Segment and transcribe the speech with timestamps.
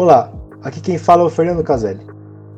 [0.00, 0.32] Olá,
[0.62, 2.06] aqui quem fala é o Fernando Caselli.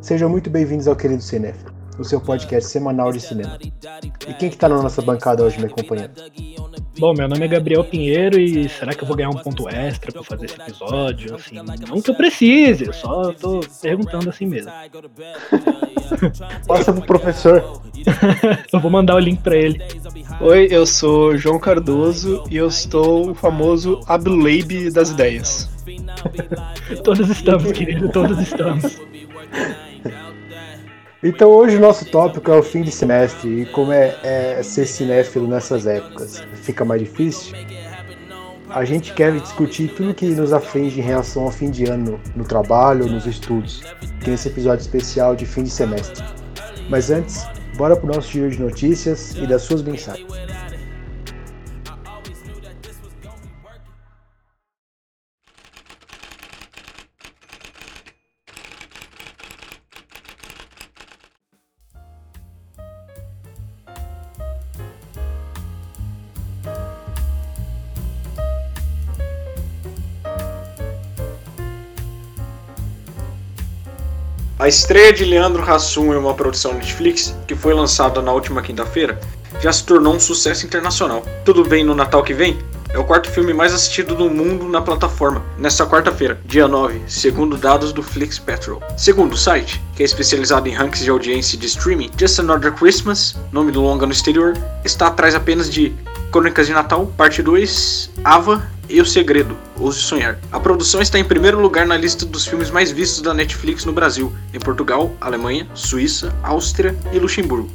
[0.00, 1.58] Sejam muito bem-vindos ao Querido Cinef,
[1.98, 3.58] o seu podcast semanal de cinema.
[4.28, 6.12] E quem que tá na nossa bancada hoje me acompanhando?
[6.98, 10.12] Bom, meu nome é Gabriel Pinheiro e será que eu vou ganhar um ponto extra
[10.12, 11.34] para fazer esse episódio?
[11.34, 11.56] Assim,
[11.88, 14.70] não que eu precise, eu só tô perguntando assim mesmo.
[16.66, 17.82] Passa pro professor.
[18.72, 19.82] eu vou mandar o link para ele.
[20.40, 25.70] Oi, eu sou João Cardoso e eu estou o famoso Abdulabe das ideias.
[27.02, 29.00] todos estamos, querido, todos estamos.
[31.22, 34.86] Então hoje o nosso tópico é o fim de semestre e como é, é ser
[34.86, 37.54] cinéfilo nessas épocas fica mais difícil.
[38.68, 42.42] A gente quer discutir tudo que nos aflige em relação ao fim de ano no
[42.42, 43.82] trabalho, nos estudos,
[44.20, 46.24] que nesse episódio especial de fim de semestre.
[46.88, 47.46] Mas antes,
[47.76, 50.51] bora pro nosso giro de notícias e das suas mensagens.
[74.62, 79.18] A estreia de Leandro Hassum em uma produção Netflix, que foi lançada na última quinta-feira,
[79.60, 81.24] já se tornou um sucesso internacional.
[81.44, 82.56] Tudo bem no Natal que vem?
[82.90, 87.56] É o quarto filme mais assistido do mundo na plataforma, nesta quarta-feira, dia 9, segundo
[87.56, 88.80] dados do Flix Petrol.
[88.96, 93.34] Segundo o site, que é especializado em rankings de audiência de streaming, Just Another Christmas,
[93.50, 95.92] nome do longa no exterior, está atrás apenas de
[96.30, 100.38] Crônicas de Natal, Parte 2, Ava e O Segredo, Ouse Sonhar.
[100.50, 103.92] A produção está em primeiro lugar na lista dos filmes mais vistos da Netflix no
[103.92, 107.70] Brasil, em Portugal, Alemanha, Suíça, Áustria e Luxemburgo.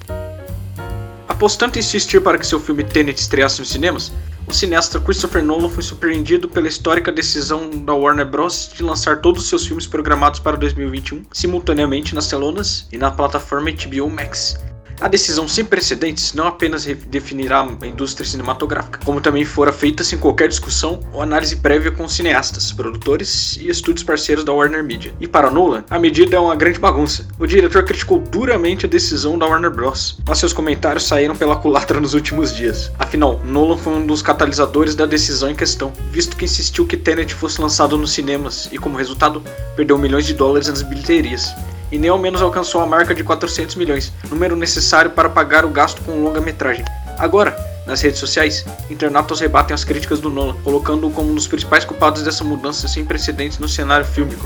[1.27, 4.11] Após tanto insistir para que seu filme Tenet estreasse nos cinemas,
[4.47, 8.71] o cineasta Christopher Nolan foi surpreendido pela histórica decisão da Warner Bros.
[8.73, 13.69] de lançar todos os seus filmes programados para 2021 simultaneamente nas telonas e na plataforma
[13.69, 14.57] HBO Max,
[14.99, 20.17] a decisão sem precedentes não apenas definirá a indústria cinematográfica, como também fora feita sem
[20.17, 25.13] qualquer discussão ou análise prévia com cineastas, produtores e estúdios parceiros da Warner Media.
[25.19, 27.27] E para Nolan, a medida é uma grande bagunça.
[27.37, 31.99] O diretor criticou duramente a decisão da Warner Bros., mas seus comentários saíram pela culatra
[31.99, 32.91] nos últimos dias.
[32.97, 37.33] Afinal, Nolan foi um dos catalisadores da decisão em questão, visto que insistiu que Tenet
[37.35, 39.43] fosse lançado nos cinemas e, como resultado,
[39.75, 41.53] perdeu milhões de dólares nas bilheterias
[41.91, 45.69] e nem ao menos alcançou a marca de 400 milhões, número necessário para pagar o
[45.69, 46.85] gasto com longa-metragem.
[47.17, 51.85] Agora, nas redes sociais, internautas rebatem as críticas do Nolan, colocando-o como um dos principais
[51.85, 54.45] culpados dessa mudança sem precedentes no cenário fílmico.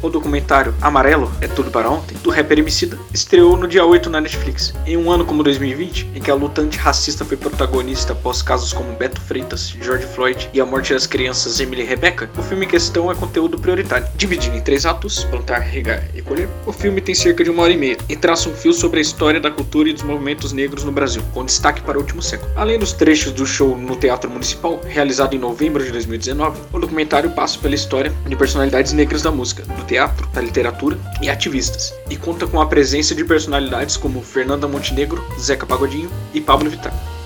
[0.00, 4.20] O documentário Amarelo é Tudo para Ontem, do rapper Emicida, estreou no dia 8 na
[4.20, 4.72] Netflix.
[4.86, 8.92] Em um ano como 2020, em que a luta antirracista foi protagonista após casos como
[8.92, 12.68] Beto Freitas, George Floyd e a morte das crianças Emily e Rebecca, o filme em
[12.68, 14.06] questão é conteúdo prioritário.
[14.16, 17.72] Dividido em três atos, plantar, regar e colher, o filme tem cerca de uma hora
[17.72, 20.84] e meia e traça um fio sobre a história da cultura e dos movimentos negros
[20.84, 22.52] no Brasil, com destaque para o último século.
[22.54, 27.30] Além dos trechos do show no Teatro Municipal, realizado em novembro de 2019, o documentário
[27.30, 32.16] passa pela história de personalidades negras da música, do teatro, da literatura e ativistas, e
[32.16, 37.17] conta com a presença de personalidades como Fernanda Montenegro, Zeca Pagodinho e Pablo Vittar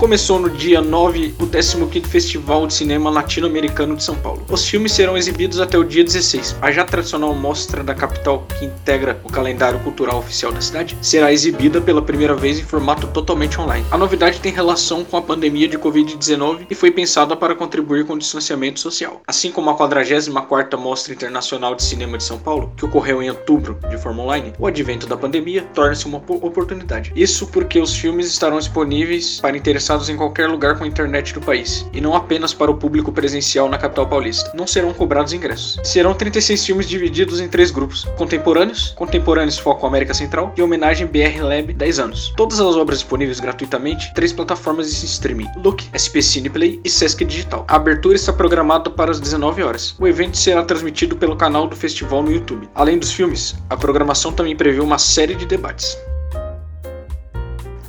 [0.00, 4.42] começou no dia 9 o 15º Festival de Cinema Latino-Americano de São Paulo.
[4.48, 6.56] Os filmes serão exibidos até o dia 16.
[6.62, 11.30] A já tradicional mostra da capital, que integra o calendário cultural oficial da cidade, será
[11.30, 13.84] exibida pela primeira vez em formato totalmente online.
[13.90, 18.14] A novidade tem relação com a pandemia de Covid-19 e foi pensada para contribuir com
[18.14, 19.20] o distanciamento social.
[19.26, 23.78] Assim como a 44ª Mostra Internacional de Cinema de São Paulo, que ocorreu em outubro
[23.90, 27.12] de forma online, o advento da pandemia torna-se uma oportunidade.
[27.14, 31.40] Isso porque os filmes estarão disponíveis para interessados lançados em qualquer lugar com internet do
[31.40, 34.52] país, e não apenas para o público presencial na capital paulista.
[34.54, 35.80] Não serão cobrados ingressos.
[35.82, 41.42] Serão 36 filmes divididos em três grupos: contemporâneos, contemporâneos foco América Central e homenagem BR
[41.42, 42.32] Lab 10 anos.
[42.36, 47.64] Todas as obras disponíveis gratuitamente, três plataformas de streaming: Look, SP Cineplay e Sesc Digital.
[47.66, 49.96] A abertura está programada para as 19 horas.
[49.98, 52.68] O evento será transmitido pelo canal do festival no YouTube.
[52.76, 55.98] Além dos filmes, a programação também prevê uma série de debates.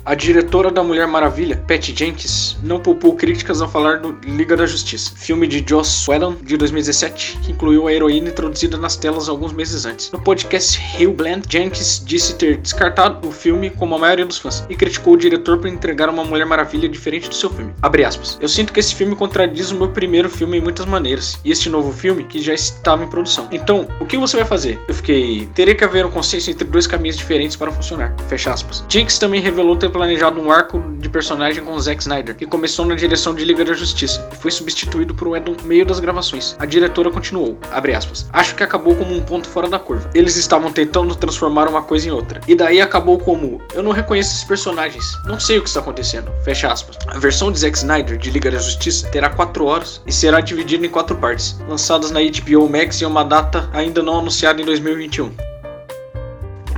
[0.04, 4.66] A diretora da Mulher Maravilha, Patty Jenkins, não poupou críticas ao falar do Liga da
[4.66, 9.52] Justiça, filme de Joss Whedon de 2017, que incluiu a heroína introduzida nas telas alguns
[9.52, 10.10] meses antes.
[10.10, 11.16] No podcast Hill
[11.48, 15.58] Jenkins disse ter descartado o filme como a maioria dos fãs e criticou o diretor
[15.58, 17.72] por entregar uma Mulher Maravilha diferente do seu filme.
[17.80, 18.36] Abre aspas.
[18.40, 21.70] Eu sinto que esse filme contradiz o meu primeiro filme em muitas maneiras, e este
[21.70, 23.46] novo filme que já estava em produção.
[23.52, 24.80] Então, o que você vai fazer?
[24.88, 25.48] Eu fiquei.
[25.54, 28.12] Teria que haver um consenso entre dois caminhos diferentes para funcionar.
[28.26, 28.84] Fecha aspas.
[28.88, 32.94] Jenkins também revelou ter planejado um arco de personagem com Zack Snyder, que começou na
[32.94, 36.56] direção de Liga da Justiça e foi substituído por Whedon no meio das gravações.
[36.58, 37.58] A diretora continuou,
[37.94, 40.10] aspas, acho que acabou como um ponto fora da curva.
[40.14, 42.40] Eles estavam tentando transformar uma coisa em outra.
[42.48, 46.32] E daí acabou como, eu não reconheço esses personagens, não sei o que está acontecendo,
[46.44, 46.96] fecha aspas.
[47.06, 50.86] A versão de Zack Snyder de Liga da Justiça terá 4 horas e será dividida
[50.86, 55.51] em quatro partes, lançadas na HBO Max em uma data ainda não anunciada em 2021.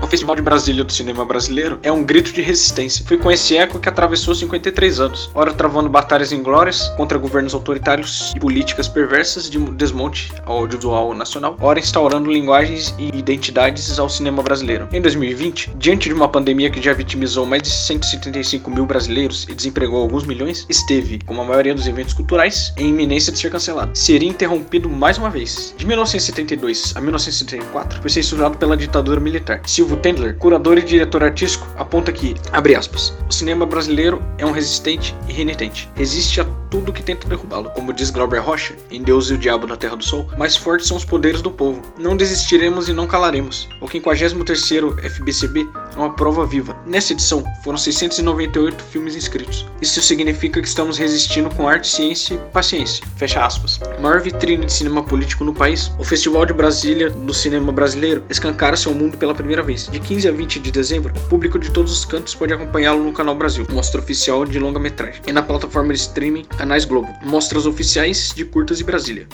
[0.03, 3.05] O Festival de Brasília do Cinema Brasileiro é um grito de resistência.
[3.07, 8.33] Foi com esse eco que atravessou 53 anos, ora travando batalhas inglórias contra governos autoritários
[8.37, 14.43] e políticas perversas de desmonte ao audiovisual nacional, ora instaurando linguagens e identidades ao cinema
[14.43, 14.89] brasileiro.
[14.93, 19.55] Em 2020, diante de uma pandemia que já vitimizou mais de 175 mil brasileiros e
[19.55, 23.97] desempregou alguns milhões, esteve, como a maioria dos eventos culturais, em iminência de ser cancelado.
[23.97, 25.75] Seria interrompido mais uma vez.
[25.77, 29.61] De 1972 a 1974, foi censurado pela ditadura militar.
[29.85, 34.51] Silvio Tendler, curador e diretor artístico, aponta que, abre aspas, o cinema brasileiro é um
[34.51, 35.91] resistente e renitente.
[35.95, 37.71] Resiste a tudo que tenta derrubá-lo.
[37.71, 40.89] Como diz Glauber Rocha, em Deus e o Diabo na Terra do Sol, mais fortes
[40.89, 41.83] são os poderes do povo.
[41.99, 43.69] Não desistiremos e não calaremos.
[43.83, 46.75] O 53º FBCB é uma prova viva.
[46.87, 49.67] Nessa edição, foram 698 filmes inscritos.
[49.83, 53.05] Isso significa que estamos resistindo com arte, ciência e paciência.
[53.17, 53.79] Fecha aspas.
[54.01, 58.77] Maior vitrine de cinema político no país, o Festival de Brasília do Cinema Brasileiro escancara
[58.77, 59.74] seu mundo pela primeira vez.
[59.83, 63.13] De 15 a 20 de dezembro, o público de todos os cantos pode acompanhá-lo no
[63.13, 68.33] canal Brasil, mostra oficial de longa-metragem, e na plataforma de streaming Canais Globo, mostras oficiais
[68.35, 69.27] de curtas de Brasília.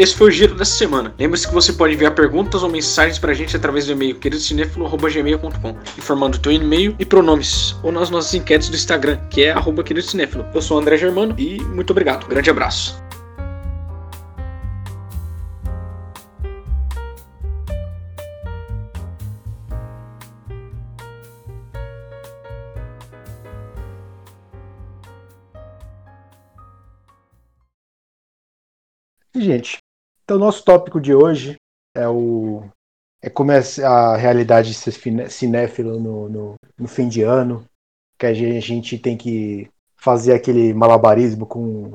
[0.00, 1.14] Esse foi o giro dessa semana.
[1.18, 6.38] Lembre-se que você pode enviar perguntas ou mensagens pra gente através do e-mail queridocinéfilo.gmail.com, informando
[6.38, 10.46] o teu e-mail e pronomes, ou nas nossas enquetes do Instagram, que é arroba queridocinéfilo.
[10.54, 12.26] Eu sou o André Germano e muito obrigado.
[12.26, 13.09] Grande abraço.
[29.40, 29.78] Gente,
[30.22, 31.56] então nosso tópico de hoje
[31.96, 32.62] é o
[33.22, 34.92] é como é a realidade de ser
[35.30, 37.64] cinéfilo no, no, no fim de ano,
[38.18, 39.66] que a gente tem que
[39.96, 41.90] fazer aquele malabarismo com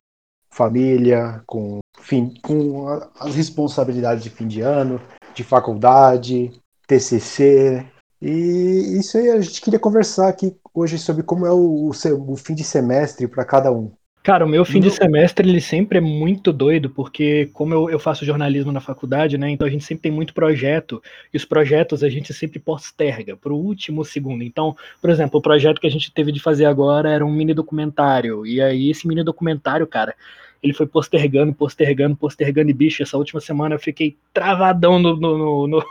[0.50, 2.88] família, com, fim, com
[3.20, 5.00] as responsabilidades de fim de ano,
[5.36, 6.52] de faculdade,
[6.88, 7.86] TCC.
[8.20, 12.36] E isso aí a gente queria conversar aqui hoje sobre como é o, o, o
[12.36, 13.92] fim de semestre para cada um.
[14.26, 18.00] Cara, o meu fim de semestre ele sempre é muito doido, porque como eu, eu,
[18.00, 19.52] faço jornalismo na faculdade, né?
[19.52, 21.00] Então a gente sempre tem muito projeto,
[21.32, 24.44] e os projetos a gente sempre posterga para o último segundo.
[24.44, 27.54] Então, por exemplo, o projeto que a gente teve de fazer agora era um mini
[27.54, 30.16] documentário, e aí esse mini documentário, cara,
[30.64, 35.68] ele foi postergando, postergando, postergando, e bicho, essa última semana eu fiquei travadão no, no,
[35.68, 35.84] no,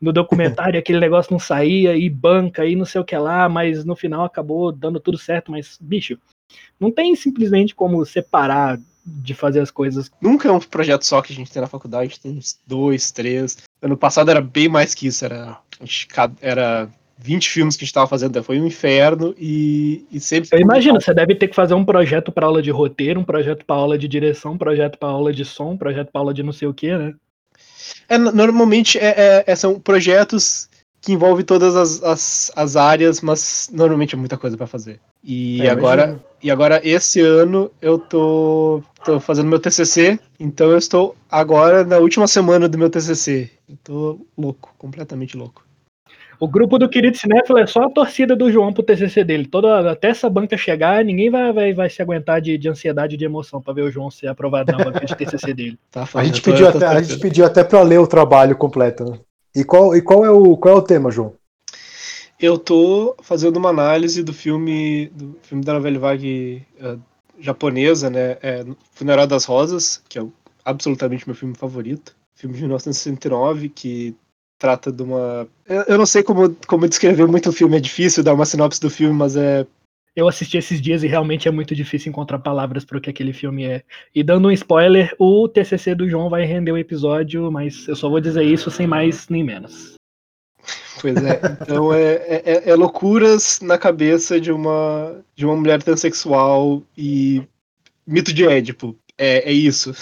[0.00, 3.84] no documentário, aquele negócio não saía, e banca, e não sei o que lá, mas
[3.84, 6.18] no final acabou dando tudo certo, mas, bicho,
[6.78, 10.10] não tem simplesmente como separar de fazer as coisas.
[10.20, 12.58] Nunca é um projeto só que a gente tem na faculdade, a gente tem uns
[12.66, 13.58] dois, três.
[13.80, 15.58] Ano passado era bem mais que isso, era,
[16.40, 20.48] era 20 filmes que a gente estava fazendo, foi um inferno e, e sempre.
[20.52, 23.64] Eu imagino, você deve ter que fazer um projeto para aula de roteiro, um projeto
[23.64, 26.42] para aula de direção, um projeto para aula de som, um projeto para aula de
[26.42, 27.14] não sei o que, né?
[28.08, 30.68] É, normalmente é, é, é, são projetos
[31.00, 35.00] que envolvem todas as, as, as áreas, mas normalmente é muita coisa para fazer.
[35.22, 36.24] E é, agora, imagino.
[36.42, 41.98] E agora esse ano eu tô, tô fazendo meu TCC, então eu estou agora na
[41.98, 43.50] última semana do meu TCC.
[43.68, 45.68] Eu tô louco, completamente louco.
[46.40, 49.44] O grupo do querido Cinéfilo é só a torcida do João pro TCC dele.
[49.44, 53.18] Toda, até essa banca chegar, ninguém vai, vai, vai se aguentar de, de ansiedade e
[53.18, 55.78] de emoção para ver o João ser aprovado na banca de TCC dele.
[55.90, 59.04] Tá, a, gente pediu até, a gente pediu até para ler o trabalho completo.
[59.04, 59.18] Né?
[59.56, 61.34] E qual, e qual, é o, qual é o tema, João?
[62.40, 67.00] Eu tô fazendo uma análise do filme do filme da novela vague uh,
[67.38, 68.38] japonesa, né?
[68.42, 70.26] É Funeral das Rosas, que é
[70.64, 72.14] absolutamente meu filme favorito.
[72.36, 74.14] Filme de 1969 que
[74.58, 75.48] trata de uma.
[75.66, 78.90] Eu não sei como, como descrever muito o filme, é difícil dar uma sinopse do
[78.90, 79.66] filme, mas é.
[80.14, 83.32] Eu assisti esses dias e realmente é muito difícil encontrar palavras para o que aquele
[83.32, 83.84] filme é.
[84.12, 88.08] E dando um spoiler, o TCC do João vai render o episódio, mas eu só
[88.08, 89.97] vou dizer isso sem mais nem menos.
[91.00, 95.82] Pois é, então é, é, é, é, loucuras na cabeça de uma, de uma mulher
[95.82, 97.42] transexual e
[98.06, 98.96] mito de Édipo.
[99.16, 99.94] É, é isso.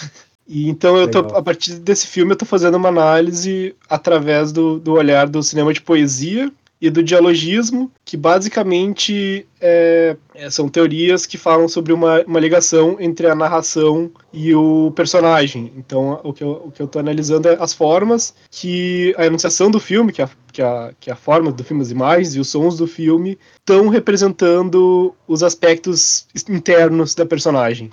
[0.47, 4.79] E então eu tô, a partir desse filme, eu tô fazendo uma análise através do,
[4.79, 11.25] do olhar do cinema de poesia e do dialogismo, que basicamente é, é, são teorias
[11.25, 15.73] que falam sobre uma, uma ligação entre a narração e o personagem.
[15.75, 19.79] Então, o que eu, o que eu analisando é as formas que a enunciação do
[19.79, 22.77] filme, que a, que a, que a forma do filme, as imagens e os sons
[22.77, 27.91] do filme estão representando os aspectos internos da personagem.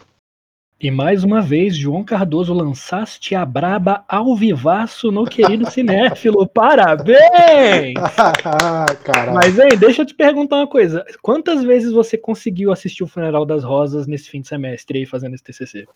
[0.81, 6.47] E mais uma vez, João Cardoso lançaste a braba ao vivaço no querido cinéfilo.
[6.53, 7.95] Parabéns!
[9.33, 11.05] Mas, hein, deixa eu te perguntar uma coisa.
[11.23, 15.35] Quantas vezes você conseguiu assistir o Funeral das Rosas nesse fim de semestre aí, fazendo
[15.35, 15.87] esse TCC?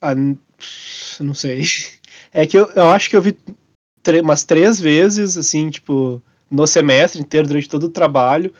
[0.00, 1.62] Ah, não sei.
[2.32, 3.38] É que eu, eu acho que eu vi
[4.22, 6.20] umas três vezes, assim, tipo,
[6.50, 8.52] no semestre inteiro, durante todo o trabalho.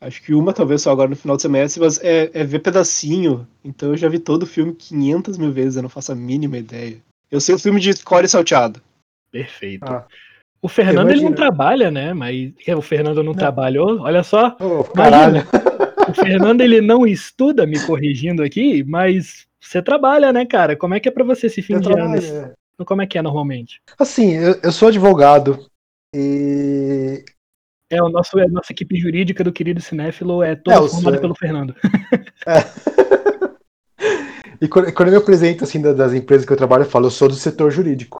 [0.00, 3.46] Acho que uma, talvez só agora no final do semestre, mas é, é ver pedacinho.
[3.64, 6.56] Então eu já vi todo o filme 500 mil vezes, eu não faço a mínima
[6.58, 6.98] ideia.
[7.30, 8.80] Eu sei o filme de Core Salteado.
[9.30, 9.84] Perfeito.
[9.84, 10.06] Ah,
[10.62, 12.14] o Fernando ele não trabalha, né?
[12.14, 13.34] Mas o Fernando não, não.
[13.34, 14.56] trabalhou, olha só.
[14.60, 15.42] Oh, caralho.
[16.08, 20.76] o Fernando ele não estuda, me corrigindo aqui, mas você trabalha, né, cara?
[20.76, 22.54] Como é que é para você esse fim eu de trabalho, ano?
[22.78, 22.84] É.
[22.84, 23.80] Como é que é normalmente?
[23.98, 25.66] Assim, eu, eu sou advogado
[26.14, 27.24] e
[27.90, 31.34] é, o nosso, a nossa equipe jurídica do querido cinéfilo é toda é, formada pelo
[31.34, 31.74] Fernando.
[32.46, 32.64] É.
[34.60, 37.10] e quando, quando, eu me apresento assim, das empresas que eu trabalho, eu falo, eu
[37.10, 38.18] sou do setor jurídico.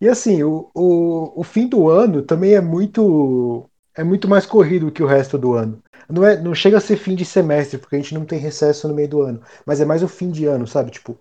[0.00, 4.90] E assim, o, o, o fim do ano também é muito é muito mais corrido
[4.90, 5.80] que o resto do ano.
[6.08, 8.88] Não, é, não chega a ser fim de semestre, porque a gente não tem recesso
[8.88, 9.40] no meio do ano.
[9.64, 10.90] Mas é mais o fim de ano, sabe?
[10.90, 11.16] Tipo,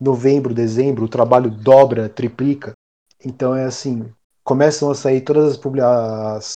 [0.00, 2.72] novembro, dezembro, o trabalho dobra, triplica.
[3.24, 4.08] Então é assim,
[4.44, 5.66] começam a sair todas as,
[6.36, 6.52] as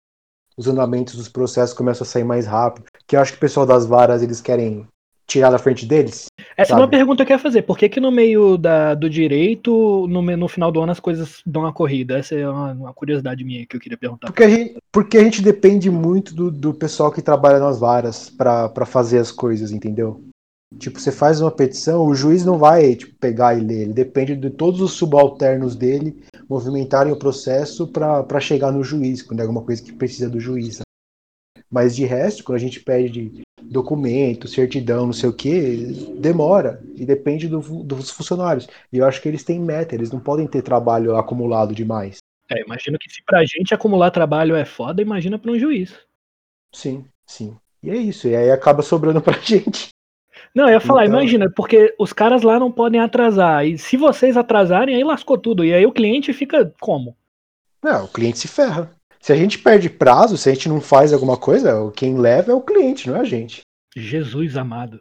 [0.57, 2.87] os andamentos dos processos começam a sair mais rápido.
[3.07, 4.87] Que eu acho que o pessoal das varas eles querem
[5.27, 6.27] tirar da frente deles.
[6.57, 7.63] Essa é uma pergunta que eu ia fazer.
[7.63, 11.41] Por que, que no meio da, do direito, no, no final do ano, as coisas
[11.47, 12.19] dão uma corrida?
[12.19, 14.27] Essa é uma, uma curiosidade minha que eu queria perguntar.
[14.27, 18.29] Porque a gente, porque a gente depende muito do, do pessoal que trabalha nas varas
[18.29, 20.23] para fazer as coisas, entendeu?
[20.79, 24.35] Tipo, você faz uma petição, o juiz não vai tipo, pegar e ler, ele depende
[24.35, 29.63] de todos os subalternos dele movimentarem o processo para chegar no juiz, quando é alguma
[29.63, 30.81] coisa que precisa do juiz.
[31.71, 37.07] Mas de resto, quando a gente pede documento, certidão, não sei o que, demora e
[37.07, 38.69] depende do, dos funcionários.
[38.93, 42.19] E eu acho que eles têm meta, eles não podem ter trabalho acumulado demais.
[42.51, 45.99] É, imagino que se pra gente acumular trabalho é foda, imagina para um juiz.
[46.73, 47.57] Sim, sim.
[47.83, 49.89] E é isso, e aí acaba sobrando pra gente.
[50.55, 51.19] Não, eu ia falar, então...
[51.19, 53.67] imagina, porque os caras lá não podem atrasar.
[53.67, 55.65] E se vocês atrasarem, aí lascou tudo.
[55.65, 57.17] E aí o cliente fica como?
[57.83, 58.91] Não, o cliente se ferra.
[59.21, 62.55] Se a gente perde prazo, se a gente não faz alguma coisa, quem leva é
[62.55, 63.63] o cliente, não é a gente.
[63.97, 65.01] Jesus amado.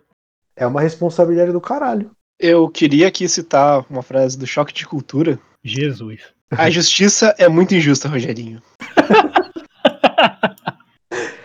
[0.55, 2.11] É uma responsabilidade do caralho.
[2.39, 5.39] Eu queria aqui citar uma frase do Choque de Cultura.
[5.63, 6.21] Jesus.
[6.51, 8.61] A justiça é muito injusta, Rogerinho.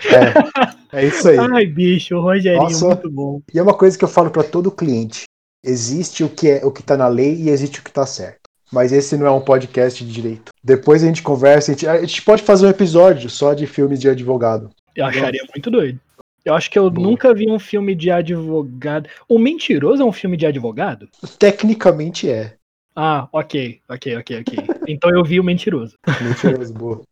[0.08, 1.36] É, é isso aí.
[1.38, 3.42] Ai, bicho, o Rogerinho, Nossa, muito bom.
[3.52, 5.24] E é uma coisa que eu falo para todo cliente:
[5.62, 8.40] existe o que é o que tá na lei e existe o que tá certo.
[8.72, 10.50] Mas esse não é um podcast de direito.
[10.64, 14.00] Depois a gente conversa, a gente, a gente pode fazer um episódio só de filmes
[14.00, 14.70] de advogado.
[14.94, 16.00] Eu acharia muito doido.
[16.44, 17.08] Eu acho que eu Boa.
[17.08, 19.08] nunca vi um filme de advogado.
[19.28, 21.08] O Mentiroso é um filme de advogado?
[21.38, 22.54] Tecnicamente é.
[22.94, 24.58] Ah, ok, ok, ok, ok.
[24.88, 25.98] Então eu vi o Mentiroso.
[26.22, 27.02] Mentiroso, boa.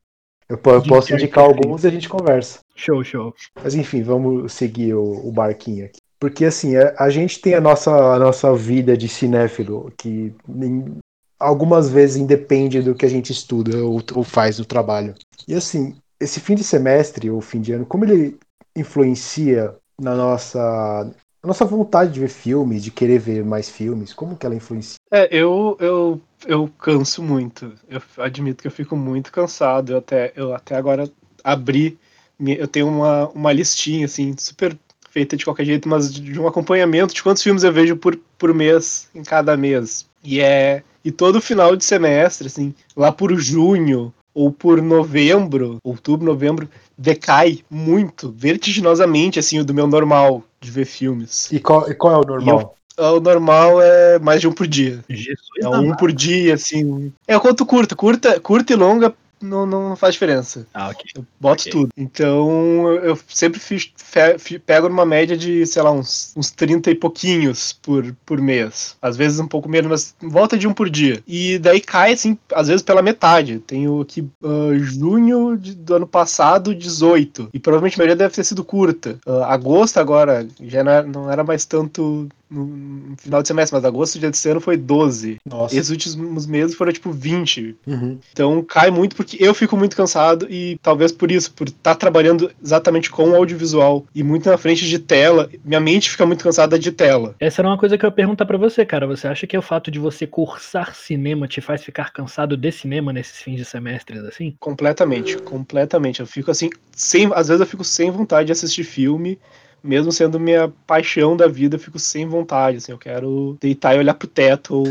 [0.48, 2.58] Eu, eu posso indicar alguns e a gente conversa.
[2.74, 3.34] Show, show.
[3.62, 5.98] Mas enfim, vamos seguir o, o barquinho aqui.
[6.18, 10.96] Porque assim, a, a, gente tem a nossa, a nossa vida de cinéfilo, que em,
[11.38, 15.14] algumas vezes independe do que a gente estuda ou, ou faz no trabalho.
[15.46, 18.38] E assim, esse fim de semestre ou fim de ano, como ele
[18.76, 21.10] influencia na nossa
[21.42, 24.96] a nossa vontade de ver filmes, de querer ver mais filmes, como que ela influencia?
[25.10, 27.72] É, eu, eu, eu canso muito.
[27.88, 29.92] Eu admito que eu fico muito cansado.
[29.92, 31.10] Eu até, eu até agora
[31.42, 31.98] abri.
[32.40, 34.76] Eu tenho uma, uma listinha, assim, super
[35.10, 38.52] feita de qualquer jeito, mas de um acompanhamento de quantos filmes eu vejo por, por
[38.52, 40.06] mês em cada mês.
[40.22, 40.82] E é.
[41.04, 47.60] E todo final de semestre, assim, lá por junho ou por novembro, outubro, novembro, decai
[47.70, 51.52] muito, vertiginosamente, assim, o do meu normal de ver filmes.
[51.52, 52.74] E qual, e qual é o normal?
[52.96, 55.04] Eu, o normal é mais de um por dia.
[55.08, 57.12] Jesus é um por dia, assim.
[57.26, 60.66] É quanto curta, curta, curta e longa não, não faz diferença.
[60.72, 61.04] Ah, ok.
[61.14, 61.72] Eu boto okay.
[61.72, 61.90] tudo.
[61.96, 66.94] Então eu sempre fiz, fe, pego numa média de, sei lá, uns, uns 30 e
[66.94, 68.96] pouquinhos por, por mês.
[69.00, 71.22] Às vezes um pouco menos, mas volta de um por dia.
[71.26, 73.58] E daí cai, assim, às vezes pela metade.
[73.58, 77.50] Tenho aqui uh, junho de, do ano passado, 18.
[77.52, 79.18] E provavelmente a maioria deve ter sido curta.
[79.26, 83.84] Uh, agosto agora já não era, não era mais tanto no final de semestre, mas
[83.84, 85.38] agosto desse ano foi 12.
[85.44, 85.76] Nossa.
[85.76, 87.76] Esses últimos meses foram tipo 20.
[87.86, 88.18] Uhum.
[88.32, 92.50] Então cai muito porque eu fico muito cansado e talvez por isso, por estar trabalhando
[92.62, 96.78] exatamente com o audiovisual e muito na frente de tela, minha mente fica muito cansada
[96.78, 97.34] de tela.
[97.40, 99.06] Essa era uma coisa que eu ia perguntar pra você, cara.
[99.06, 103.12] Você acha que o fato de você cursar cinema te faz ficar cansado de cinema
[103.12, 104.54] nesses fins de semestres, assim?
[104.58, 106.20] Completamente, completamente.
[106.20, 109.38] Eu fico assim, sem, às vezes eu fico sem vontade de assistir filme,
[109.84, 113.98] mesmo sendo minha paixão da vida, eu fico sem vontade, assim, eu quero deitar e
[113.98, 114.86] olhar pro teto ou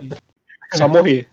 [0.00, 0.10] e
[0.76, 1.26] só morrer.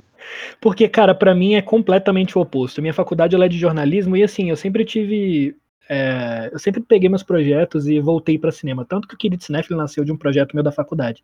[0.60, 2.82] Porque, cara, pra mim é completamente o oposto.
[2.82, 5.56] Minha faculdade ela é de jornalismo e assim, eu sempre tive.
[5.88, 8.84] é, eu sempre peguei meus projetos e voltei pra cinema.
[8.84, 11.24] Tanto que o Querido Cinéfilo nasceu de um projeto meu da faculdade.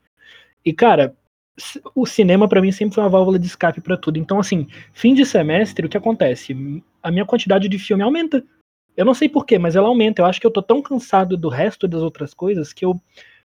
[0.64, 1.16] E, cara,
[1.94, 4.18] o cinema pra mim sempre foi uma válvula de escape pra tudo.
[4.18, 6.56] Então, assim, fim de semestre, o que acontece?
[7.02, 8.44] A minha quantidade de filme aumenta.
[8.96, 10.22] Eu não sei porquê, mas ela aumenta.
[10.22, 13.00] Eu acho que eu tô tão cansado do resto das outras coisas que eu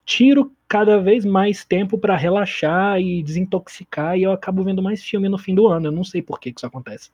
[0.04, 5.28] tiro cada vez mais tempo pra relaxar e desintoxicar e eu acabo vendo mais filme
[5.28, 5.86] no fim do ano.
[5.88, 7.10] Eu não sei por que que isso acontece.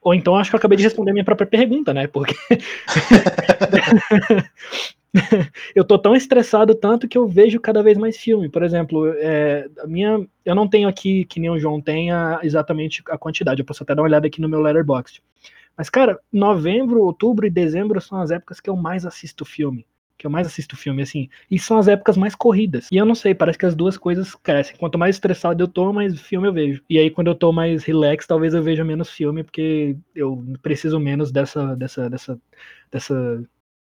[0.00, 2.08] Ou então acho que eu acabei de responder a minha própria pergunta, né?
[2.08, 2.34] Porque
[5.74, 8.48] eu tô tão estressado tanto que eu vejo cada vez mais filme.
[8.48, 12.40] Por exemplo, é, a minha, eu não tenho aqui, que nem o João tem, a-
[12.42, 13.60] exatamente a quantidade.
[13.60, 15.22] Eu posso até dar uma olhada aqui no meu Letterboxd.
[15.76, 19.86] Mas, cara, novembro, outubro e dezembro são as épocas que eu mais assisto filme.
[20.18, 21.28] Que eu mais assisto filme, assim.
[21.50, 22.88] E são as épocas mais corridas.
[22.92, 24.76] E eu não sei, parece que as duas coisas crescem.
[24.76, 26.82] Quanto mais estressado eu tô, mais filme eu vejo.
[26.88, 31.00] E aí, quando eu tô mais relax, talvez eu veja menos filme, porque eu preciso
[31.00, 32.40] menos dessa, dessa, dessa,
[32.90, 33.44] dessa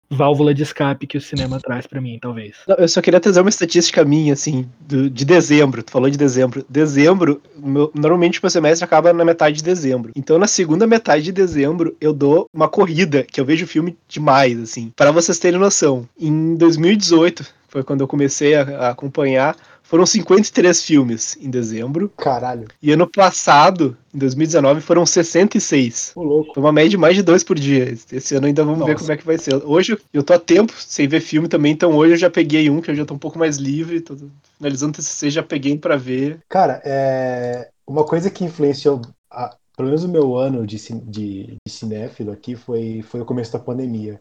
[0.10, 2.56] válvula de escape que o cinema traz pra mim, talvez.
[2.68, 5.84] Não, Eu só queria trazer uma estatística minha, assim, do- de dezembro.
[5.84, 6.66] Tu falou de dezembro.
[6.70, 10.12] Dezembro, meu- normalmente o meu semestre acaba na metade de dezembro.
[10.16, 14.60] Então, na segunda metade de dezembro, eu dou uma corrida, que eu vejo filme demais,
[14.62, 14.92] assim.
[14.96, 19.56] Para vocês terem noção, em 2018, foi quando eu comecei a, a acompanhar,
[19.88, 22.12] foram 53 filmes em dezembro.
[22.18, 22.68] Caralho.
[22.82, 26.12] E ano passado, em 2019, foram 66.
[26.16, 26.54] Ô, louco.
[26.54, 27.96] Foi uma média de mais de dois por dia.
[28.12, 29.04] Esse ano ainda vamos ver Nossa.
[29.04, 29.56] como é que vai ser.
[29.66, 32.82] Hoje eu tô a tempo sem ver filme também, então hoje eu já peguei um
[32.82, 34.02] que eu já tô um pouco mais livre.
[34.02, 34.16] Tô
[34.58, 36.40] finalizando o TCC, já peguei um pra ver.
[36.50, 37.70] Cara, é...
[37.88, 42.32] uma coisa que influenciou, a- pelo menos o meu ano de, cin- de, de cinéfilo
[42.32, 44.20] aqui, foi, foi o começo da pandemia.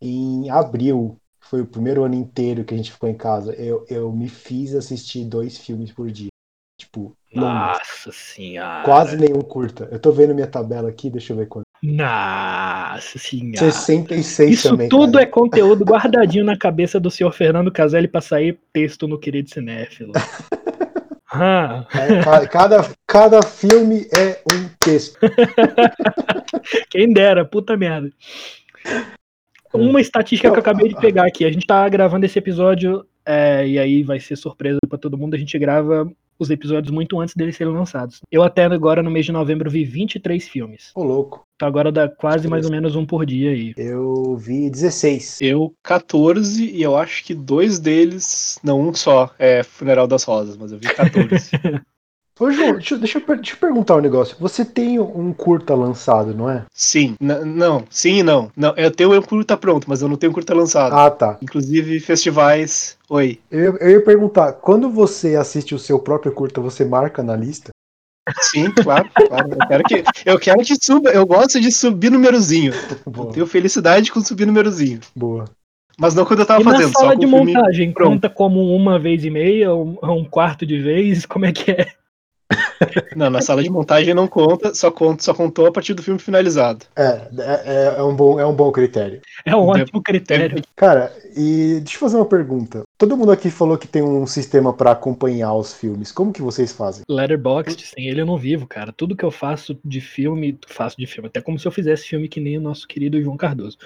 [0.00, 1.16] Em abril,
[1.50, 4.74] foi o primeiro ano inteiro que a gente ficou em casa, eu, eu me fiz
[4.74, 6.28] assistir dois filmes por dia.
[6.78, 7.16] Tipo.
[7.34, 8.82] Nossa senhora.
[8.84, 9.88] Quase nenhum curta.
[9.90, 11.64] Eu tô vendo minha tabela aqui, deixa eu ver quanto.
[11.82, 13.58] Nossa senhora.
[13.58, 14.88] 66 Isso também.
[14.88, 15.24] tudo cara.
[15.24, 20.12] é conteúdo guardadinho na cabeça do senhor Fernando Caselli pra sair texto no Querido Cinéfilo.
[21.38, 25.18] Ah, É, ca- cada, cada filme é um texto.
[26.88, 28.10] quem dera, puta merda.
[29.76, 31.44] Uma estatística que eu acabei de pegar aqui.
[31.44, 35.34] A gente tá gravando esse episódio, é, e aí vai ser surpresa pra todo mundo.
[35.34, 38.20] A gente grava os episódios muito antes deles serem lançados.
[38.30, 40.90] Eu até agora, no mês de novembro, vi 23 filmes.
[40.94, 41.46] Ô, louco.
[41.56, 43.72] Então agora dá quase mais ou menos um por dia aí.
[43.76, 45.40] Eu vi 16.
[45.40, 50.56] Eu 14 e eu acho que dois deles, não um só, é Funeral das Rosas,
[50.56, 51.50] mas eu vi 14.
[52.38, 54.36] Ô, João, deixa, eu- deixa eu, deixa eu perguntar um negócio.
[54.38, 56.64] Você tem um curta lançado, não é?
[56.72, 58.50] sim, N- não, sim e não.
[58.54, 58.74] não.
[58.76, 60.92] Eu tenho um curta pronto, mas eu não tenho curta lançado.
[60.94, 61.38] Ah, tá.
[61.40, 62.98] Inclusive festivais.
[63.08, 63.38] Oi.
[63.50, 67.34] Eu, ia- eu ia perguntar, quando você assiste o seu próprio curta, você marca na
[67.34, 67.70] lista?
[68.40, 69.50] Sim, claro, claro.
[69.52, 71.10] Eu quero que, eu quero que suba.
[71.10, 72.72] Eu gosto de subir númerozinho.
[73.06, 75.00] Eu Boa, tenho felicidade com subir númerozinho.
[75.14, 75.44] boa.
[75.98, 78.10] Mas não quando eu tava E na fazendo, só sala com de montagem, pronto.
[78.12, 81.24] conta como uma vez e meia, um, um quarto de vez?
[81.24, 81.86] Como é que é?
[83.16, 86.20] Não, na sala de montagem não conta, só conta, só contou a partir do filme
[86.20, 86.84] finalizado.
[86.94, 89.20] É, é, é um bom, é um bom critério.
[89.44, 90.62] É um ótimo critério.
[90.74, 92.82] Cara, e deixa eu fazer uma pergunta.
[92.98, 96.10] Todo mundo aqui falou que tem um sistema pra acompanhar os filmes.
[96.10, 97.04] Como que vocês fazem?
[97.08, 98.92] Letterboxd, sem ele eu não vivo, cara.
[98.92, 101.28] Tudo que eu faço de filme, faço de filme.
[101.28, 103.76] Até como se eu fizesse filme que nem o nosso querido João Cardoso.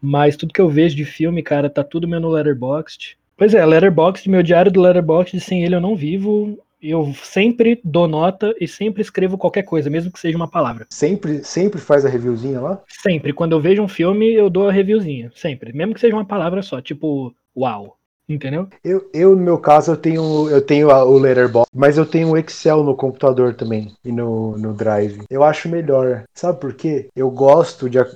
[0.00, 3.18] Mas tudo que eu vejo de filme, cara, tá tudo meu no Letterboxd.
[3.36, 6.58] Pois é, Letterboxd, meu diário do Letterboxd, sem ele eu não vivo.
[6.82, 10.86] Eu sempre dou nota e sempre escrevo qualquer coisa, mesmo que seja uma palavra.
[10.90, 12.82] Sempre, sempre faz a reviewzinha lá?
[12.88, 13.32] Sempre.
[13.32, 15.30] Quando eu vejo um filme, eu dou a reviewzinha.
[15.34, 15.72] Sempre.
[15.72, 17.99] Mesmo que seja uma palavra só, tipo, uau.
[18.30, 18.68] Entendeu?
[18.84, 22.28] Eu, eu, no meu caso, eu tenho, eu tenho a- o Letterboxd, mas eu tenho
[22.30, 25.22] o Excel no computador também e no, no Drive.
[25.28, 26.22] Eu acho melhor.
[26.32, 27.08] Sabe por quê?
[27.16, 27.98] Eu gosto de.
[27.98, 28.06] eu-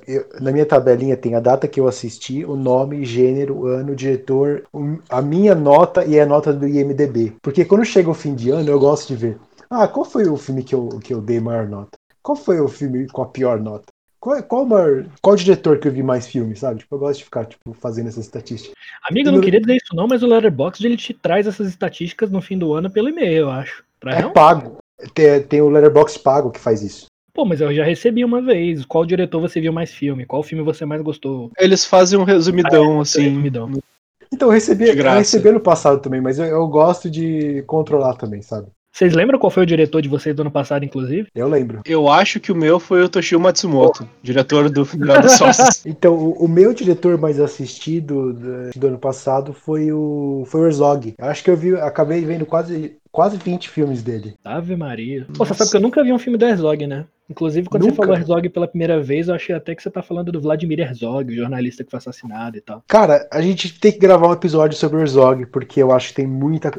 [0.41, 4.63] na minha tabelinha tem a data que eu assisti, o nome, gênero, ano, diretor,
[5.09, 7.35] a minha nota e a nota do IMDB.
[7.43, 9.39] Porque quando chega o fim de ano, eu gosto de ver.
[9.69, 11.99] Ah, qual foi o filme que eu, que eu dei maior nota?
[12.23, 13.94] Qual foi o filme com a pior nota?
[14.25, 16.81] Qual, qual, maior, qual diretor que eu vi mais filmes, sabe?
[16.81, 18.75] Tipo, eu gosto de ficar tipo, fazendo essas estatísticas.
[19.03, 22.31] Amigo, eu não queria dizer isso não, mas o Letterboxd ele te traz essas estatísticas
[22.31, 23.85] no fim do ano pelo e-mail, eu acho.
[24.01, 24.33] Traz, é não?
[24.33, 24.79] pago.
[25.13, 27.07] Tem, tem o Letterboxd pago que faz isso.
[27.35, 28.87] Pô, mas eu já recebi uma vez.
[28.87, 30.25] Qual diretor você viu mais filme?
[30.25, 31.51] Qual filme você mais gostou?
[31.59, 33.23] Eles fazem um resumidão, ah, é, assim.
[33.25, 33.71] Resumidão.
[34.33, 38.41] Então, eu recebi, eu recebi no passado também, mas eu, eu, gosto de controlar também,
[38.41, 38.69] sabe?
[38.95, 41.27] Vocês lembram qual foi o diretor de vocês do ano passado, inclusive?
[41.35, 41.81] Eu lembro.
[41.85, 44.17] Eu acho que o meu foi o Toshio Matsumoto, oh.
[44.23, 44.85] diretor do
[45.37, 45.83] Sócios.
[45.85, 50.67] então, o, o, meu diretor mais assistido do, do, ano passado foi o foi o
[50.67, 51.13] Herzog.
[51.19, 54.35] Eu acho que eu vi, acabei vendo quase quase 20 filmes dele.
[54.45, 55.27] Ave Maria.
[55.37, 57.05] Pô, você sabe que eu nunca vi um filme do Herzog, né?
[57.29, 57.95] Inclusive, quando Nunca.
[57.95, 60.81] você falou Herzog pela primeira vez, eu achei até que você tá falando do Vladimir
[60.81, 62.83] Herzog, o jornalista que foi assassinado e tal.
[62.87, 66.15] Cara, a gente tem que gravar um episódio sobre o Herzog, porque eu acho que
[66.15, 66.71] tem muita.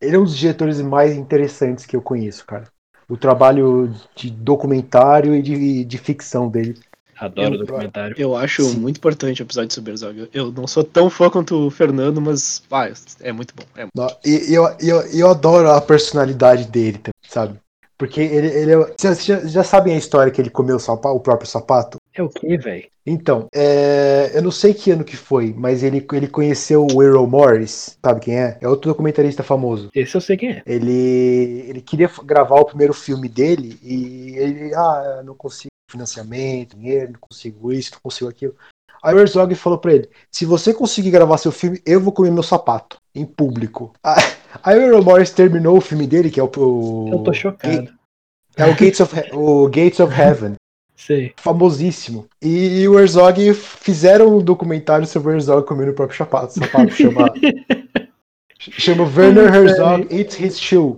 [0.00, 2.64] Ele é um dos diretores mais interessantes que eu conheço, cara.
[3.08, 6.74] O trabalho de documentário e de, de ficção dele.
[7.18, 8.14] Adoro eu, documentário.
[8.18, 8.80] Eu acho Sim.
[8.80, 10.28] muito importante o episódio sobre Herzog.
[10.34, 13.64] Eu não sou tão fã quanto o Fernando, mas ah, é muito bom.
[13.74, 14.18] É muito...
[14.22, 17.58] E eu, eu, eu adoro a personalidade dele, sabe?
[17.98, 18.76] Porque ele, ele é.
[18.76, 21.98] Vocês já, já sabem a história que ele comeu o, sapato, o próprio sapato?
[22.14, 22.86] É o que, velho?
[23.06, 27.26] Então, é, eu não sei que ano que foi, mas ele, ele conheceu o Errol
[27.26, 28.58] Morris, sabe quem é?
[28.60, 29.90] É outro documentarista famoso.
[29.94, 30.62] Esse eu sei quem é.
[30.66, 37.12] Ele, ele queria gravar o primeiro filme dele e ele, ah, não consigo financiamento, dinheiro,
[37.12, 38.56] não consigo isso, não consigo aquilo.
[39.02, 42.32] Aí o Herzog falou pra ele: se você conseguir gravar seu filme, eu vou comer
[42.32, 43.92] meu sapato em público.
[44.02, 44.20] Aí
[44.64, 46.50] o Errol Morris terminou o filme dele, que é o.
[46.56, 47.92] o eu tô chocado.
[48.56, 50.54] É o Gates of, o Gates of Heaven.
[50.96, 51.34] Sei.
[51.36, 52.26] Famosíssimo.
[52.40, 56.54] E, e, o Herzog fizeram um documentário sobre o Herzog comendo o próprio sapato.
[56.54, 57.32] sapato chama,
[58.58, 60.96] chama Werner Herzog Eats His Shoe.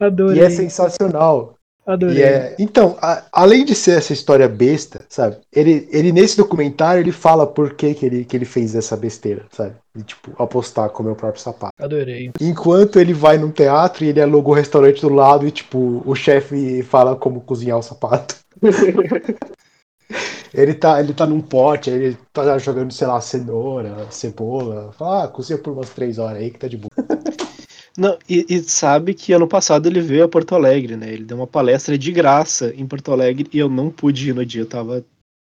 [0.00, 0.42] Adorei.
[0.42, 1.55] E é sensacional.
[1.86, 2.20] Adorei.
[2.20, 5.36] É, então, a, além de ser essa história besta, sabe?
[5.52, 9.46] Ele, ele nesse documentário ele fala por que, que, ele, que ele fez essa besteira,
[9.52, 9.74] sabe?
[9.94, 11.72] De, tipo, apostar com o meu próprio sapato.
[11.78, 12.32] Adorei.
[12.40, 16.14] Enquanto ele vai num teatro e ele alugou o restaurante do lado e, tipo, o
[16.16, 18.34] chefe fala como cozinhar o sapato.
[20.52, 24.90] ele tá, ele tá num pote, ele tá jogando, sei lá, cenoura, cebola.
[24.98, 26.90] Fala, ah, cozinha por umas três horas aí que tá de boa.
[27.96, 31.12] Não, e, e, sabe que ano passado ele veio a Porto Alegre, né?
[31.12, 34.44] Ele deu uma palestra de graça em Porto Alegre e eu não pude ir no
[34.44, 35.04] dia, eu tava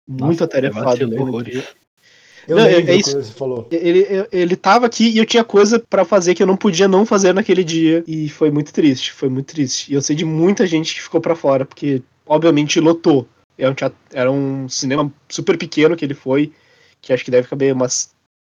[0.08, 1.02] Nossa, muito atarefado.
[2.48, 3.16] Eu não, lembro é isso.
[3.16, 3.68] Que você falou.
[3.70, 7.06] Ele, ele tava aqui e eu tinha coisa para fazer que eu não podia não
[7.06, 8.02] fazer naquele dia.
[8.06, 9.92] E foi muito triste, foi muito triste.
[9.92, 13.28] E eu sei de muita gente que ficou para fora, porque obviamente lotou.
[13.56, 16.52] Era é um, teatro, era um cinema super pequeno que ele foi,
[17.00, 18.10] que acho que deve caber umas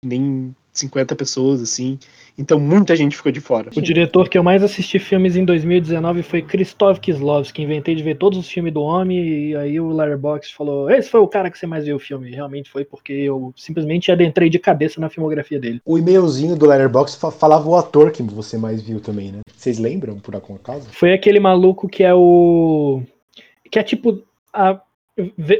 [0.05, 1.97] nem 50 pessoas, assim.
[2.37, 3.71] Então muita gente ficou de fora.
[3.75, 7.61] O diretor que eu mais assisti filmes em 2019 foi Krzysztof Kieslowski.
[7.61, 11.21] Inventei de ver todos os filmes do homem e aí o Letterboxd falou: esse foi
[11.21, 12.29] o cara que você mais viu o filme.
[12.31, 15.81] Realmente foi porque eu simplesmente adentrei de cabeça na filmografia dele.
[15.85, 19.39] O e-mailzinho do Letterboxd falava o ator que você mais viu também, né?
[19.55, 20.87] Vocês lembram, por acaso?
[20.91, 23.01] Foi aquele maluco que é o...
[23.71, 24.21] Que é tipo...
[24.53, 24.79] A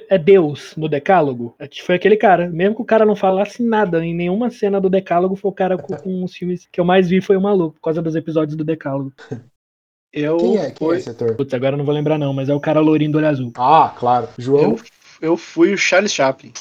[0.09, 1.55] é Deus no Decálogo.
[1.57, 2.49] É, foi aquele cara.
[2.49, 5.77] Mesmo que o cara não falasse nada em nenhuma cena do Decálogo, foi o cara
[5.77, 8.55] com, com os filmes que eu mais vi foi o maluco, por causa dos episódios
[8.55, 9.13] do Decálogo.
[10.15, 11.35] Eu Quem é, Quem é esse ator?
[11.35, 13.51] Putz, agora eu não vou lembrar não, mas é o cara lourinho do olho azul.
[13.57, 14.29] Ah, claro.
[14.37, 14.61] João?
[14.61, 14.79] Eu,
[15.19, 16.53] eu fui o Charles Chaplin.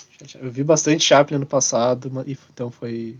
[0.43, 2.11] Eu vi bastante Chaplin ano passado,
[2.53, 3.17] então foi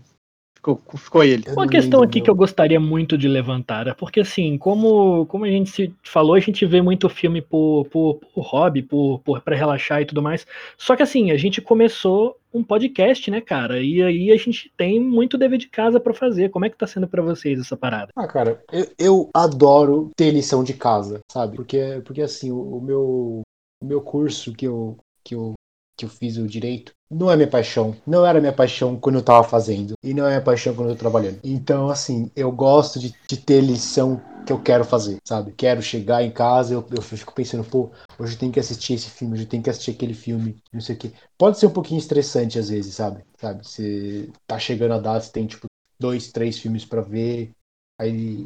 [0.65, 1.43] ficou, ficou ele.
[1.49, 5.49] Uma questão aqui que eu gostaria muito de levantar é porque, assim, como, como a
[5.49, 9.55] gente se falou, a gente vê muito filme por, por, por hobby, por, por para
[9.55, 10.47] relaxar e tudo mais.
[10.77, 13.81] Só que, assim, a gente começou um podcast, né, cara?
[13.81, 16.49] E aí a gente tem muito dever de casa para fazer.
[16.49, 18.11] Como é que tá sendo para vocês essa parada?
[18.15, 21.57] Ah, cara, eu, eu, adoro ter lição de casa, sabe?
[21.57, 23.41] Porque, porque assim, o, o meu,
[23.81, 25.54] o meu curso que eu, que eu
[25.97, 27.95] que eu fiz o direito, não é minha paixão.
[28.05, 29.93] Não era minha paixão quando eu tava fazendo.
[30.03, 31.39] E não é minha paixão quando eu tô trabalhando.
[31.43, 35.53] Então, assim, eu gosto de, de ter lição que eu quero fazer, sabe?
[35.53, 39.33] Quero chegar em casa, eu, eu fico pensando, pô, hoje tenho que assistir esse filme,
[39.33, 41.11] hoje tenho que assistir aquele filme, não sei o quê.
[41.37, 43.23] Pode ser um pouquinho estressante às vezes, sabe?
[43.39, 43.65] Sabe?
[43.65, 45.65] Você tá chegando a data, você tem, tipo,
[45.99, 47.51] dois, três filmes para ver,
[47.99, 48.43] aí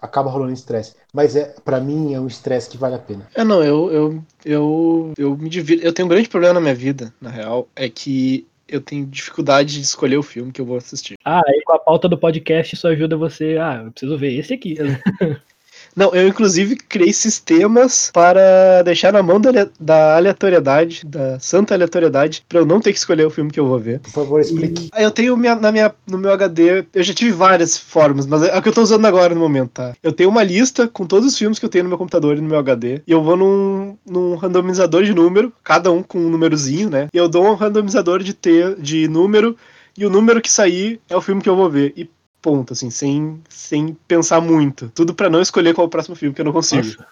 [0.00, 0.94] acaba rolando estresse.
[1.12, 3.28] Mas é, para mim é um estresse que vale a pena.
[3.34, 5.82] É, não, eu, eu, eu, eu me divido.
[5.82, 9.74] Eu tenho um grande problema na minha vida, na real, é que eu tenho dificuldade
[9.74, 11.18] de escolher o filme que eu vou assistir.
[11.24, 13.58] Ah, aí com a pauta do podcast isso ajuda você.
[13.60, 14.76] Ah, eu preciso ver esse aqui.
[15.94, 22.44] Não, eu inclusive criei sistemas para deixar na mão da, da aleatoriedade, da santa aleatoriedade,
[22.48, 24.00] para eu não ter que escolher o filme que eu vou ver.
[24.00, 24.90] Por favor, explique.
[24.96, 28.42] E, eu tenho minha, na minha, no meu HD, eu já tive várias formas, mas
[28.42, 29.94] é o que eu tô usando agora no momento, tá?
[30.02, 32.40] Eu tenho uma lista com todos os filmes que eu tenho no meu computador e
[32.40, 36.30] no meu HD, e eu vou num, num randomizador de número, cada um com um
[36.30, 37.08] númerozinho, né?
[37.12, 39.56] E eu dou um randomizador de, ter, de número,
[39.96, 41.92] e o número que sair é o filme que eu vou ver.
[41.96, 42.08] E
[42.40, 44.90] ponto, assim, sem, sem pensar muito.
[44.94, 46.86] Tudo para não escolher qual é o próximo filme, que eu não consigo.
[46.86, 47.06] Nossa.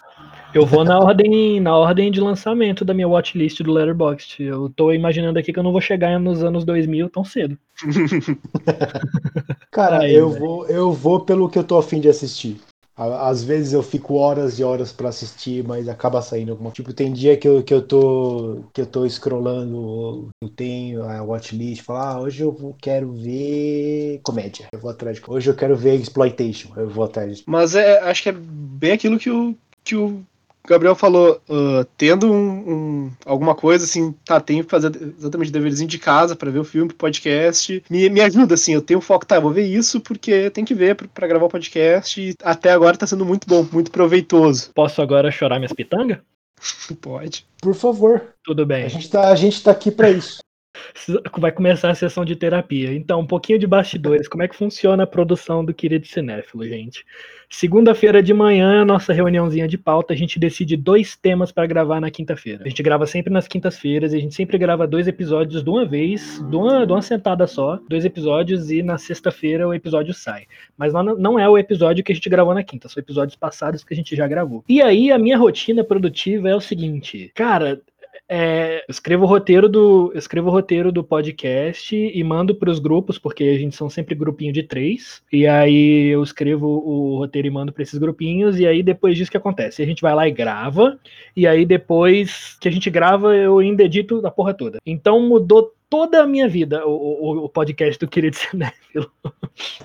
[0.54, 4.42] Eu vou na ordem, na ordem de lançamento da minha watchlist do Letterboxd.
[4.42, 7.58] Eu tô imaginando aqui que eu não vou chegar nos anos 2000 tão cedo.
[9.70, 12.58] Cara, Aí, eu, vou, eu vou pelo que eu tô afim de assistir.
[12.98, 16.72] Às vezes eu fico horas e horas para assistir, mas acaba saindo alguma.
[16.72, 21.22] Tipo, tem dia que eu, que eu tô que eu tô scrollando, eu tenho a
[21.22, 24.66] watchlist, falar, ah, hoje eu quero ver comédia.
[24.72, 27.42] Eu vou atrás Hoje eu quero ver exploitation, eu vou atrás.
[27.46, 30.22] Mas é, acho que é bem aquilo que o que o
[30.68, 35.88] Gabriel falou, uh, tendo um, um, alguma coisa assim, tá, tenho que fazer exatamente deverzinho
[35.88, 39.40] de casa para ver o filme, podcast, me, me ajuda, assim, eu tenho foco, tá,
[39.40, 43.06] vou ver isso porque tem que ver para gravar o podcast e até agora tá
[43.06, 44.70] sendo muito bom, muito proveitoso.
[44.74, 46.18] Posso agora chorar minhas pitangas?
[47.00, 47.46] Pode.
[47.60, 48.34] Por favor.
[48.44, 48.84] Tudo bem.
[48.84, 50.38] A gente tá, a gente tá aqui para isso.
[51.38, 52.92] Vai começar a sessão de terapia.
[52.92, 54.28] Então, um pouquinho de bastidores.
[54.28, 57.04] Como é que funciona a produção do Querido Cinéfilo, gente?
[57.50, 62.10] Segunda-feira de manhã, nossa reuniãozinha de pauta, a gente decide dois temas para gravar na
[62.10, 62.62] quinta-feira.
[62.64, 66.44] A gente grava sempre nas quintas-feiras, a gente sempre grava dois episódios de uma vez,
[66.50, 70.44] de uma, de uma sentada só, dois episódios, e na sexta-feira o episódio sai.
[70.76, 73.94] Mas não, é o episódio que a gente gravou na quinta, são episódios passados que
[73.94, 74.62] a gente já gravou.
[74.68, 77.80] E aí, a minha rotina produtiva é o seguinte, cara,
[78.28, 82.78] é, eu escrevo o roteiro do escrevo o roteiro do podcast e mando para os
[82.78, 87.48] grupos porque a gente são sempre grupinho de três e aí eu escrevo o roteiro
[87.48, 90.28] e mando para esses grupinhos e aí depois disso que acontece a gente vai lá
[90.28, 90.98] e grava
[91.34, 95.72] e aí depois que a gente grava eu ainda edito a porra toda então mudou
[95.88, 99.10] toda a minha vida o, o, o podcast do querido Cinéfilo.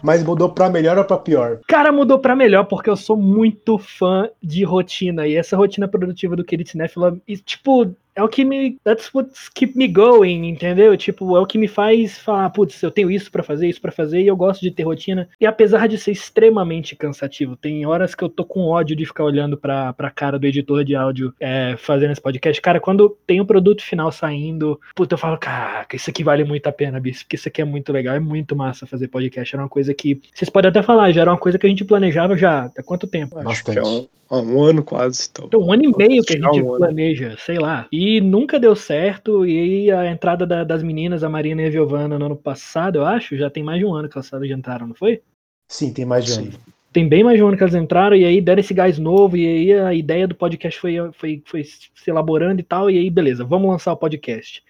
[0.01, 1.59] Mas mudou para melhor ou para pior?
[1.67, 6.35] Cara, mudou para melhor porque eu sou muito fã de rotina e essa rotina produtiva
[6.35, 8.77] do querido Cinéfilo, tipo, é o que me.
[8.83, 10.95] That's what keep me going, entendeu?
[10.97, 13.91] Tipo, é o que me faz falar, putz, eu tenho isso para fazer, isso para
[13.91, 15.27] fazer, e eu gosto de ter rotina.
[15.39, 19.23] E apesar de ser extremamente cansativo, tem horas que eu tô com ódio de ficar
[19.23, 22.61] olhando pra, pra cara do editor de áudio é, fazendo esse podcast.
[22.61, 26.43] Cara, quando tem o um produto final saindo, puta, eu falo, caraca, isso aqui vale
[26.43, 29.55] muito a pena, bicho, porque isso aqui é muito legal, é muito massa fazer podcast.
[29.55, 30.21] Era uma coisa que.
[30.33, 33.07] Vocês podem até falar, já era uma coisa que a gente planejava já há quanto
[33.07, 33.37] tempo?
[33.47, 35.29] Acho que é um, um ano quase.
[35.31, 35.45] Então.
[35.45, 37.37] então, um ano e meio que a gente um planeja, ano.
[37.39, 37.87] sei lá.
[37.91, 39.45] E e nunca deu certo.
[39.45, 42.97] E aí a entrada da, das meninas, a Marina e a Giovana, no ano passado,
[42.97, 45.21] eu acho, já tem mais de um ano que elas já entraram, não foi?
[45.69, 46.51] Sim, tem mais de um ano.
[46.91, 49.35] Tem bem mais de um ano que elas entraram, e aí deram esse gás novo,
[49.37, 53.09] e aí a ideia do podcast foi, foi, foi se elaborando e tal, e aí
[53.09, 54.61] beleza, vamos lançar o podcast.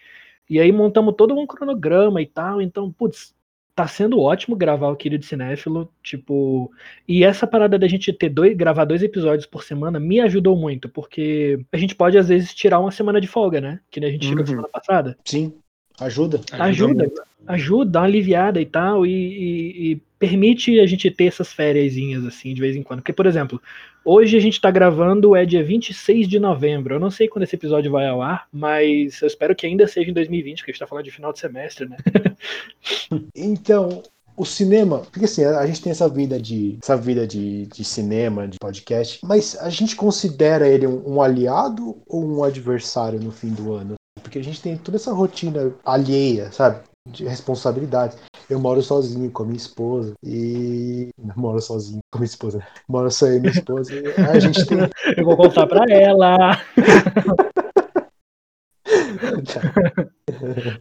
[0.50, 3.36] E aí montamos todo um cronograma e tal, então, putz,
[3.76, 6.72] tá sendo ótimo gravar o Querido Cinéfilo, tipo,
[7.08, 10.88] e essa parada da gente ter dois, gravar dois episódios por semana me ajudou muito,
[10.88, 13.80] porque a gente pode às vezes tirar uma semana de folga, né?
[13.90, 14.46] Que nem a gente tirou uhum.
[14.46, 15.18] semana passada.
[15.26, 15.54] Sim,
[16.00, 16.42] ajuda.
[16.52, 21.26] Ajuda, ajuda, ajuda dá uma aliviada e tal, e, e, e permite a gente ter
[21.26, 21.94] essas férias
[22.26, 23.00] assim, de vez em quando.
[23.00, 23.62] Porque, por exemplo,
[24.06, 26.96] Hoje a gente tá gravando, é dia 26 de novembro.
[26.96, 30.12] Eu não sei quando esse episódio vai ao ar, mas eu espero que ainda seja
[30.12, 31.96] em 2020, porque a gente tá falando de final de semestre, né?
[33.34, 34.04] então,
[34.36, 38.46] o cinema, porque assim, a gente tem essa vida de essa vida de, de cinema,
[38.46, 43.50] de podcast, mas a gente considera ele um, um aliado ou um adversário no fim
[43.50, 43.94] do ano?
[44.22, 46.82] Porque a gente tem toda essa rotina alheia, sabe?
[47.10, 48.16] De responsabilidade.
[48.50, 51.10] Eu moro sozinho com a minha esposa e.
[51.36, 52.66] moro sozinho com a minha esposa.
[52.88, 53.94] Moro só eu e minha esposa.
[53.94, 54.78] E a gente tem.
[55.18, 56.38] Eu vou contar pra ela.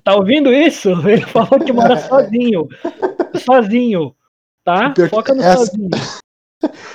[0.05, 0.91] tá ouvindo isso?
[1.09, 2.69] Ele falou que mora sozinho.
[3.45, 4.15] Sozinho.
[4.65, 4.95] Tá?
[5.11, 5.91] Foca no é sozinho.
[5.93, 6.21] Assim,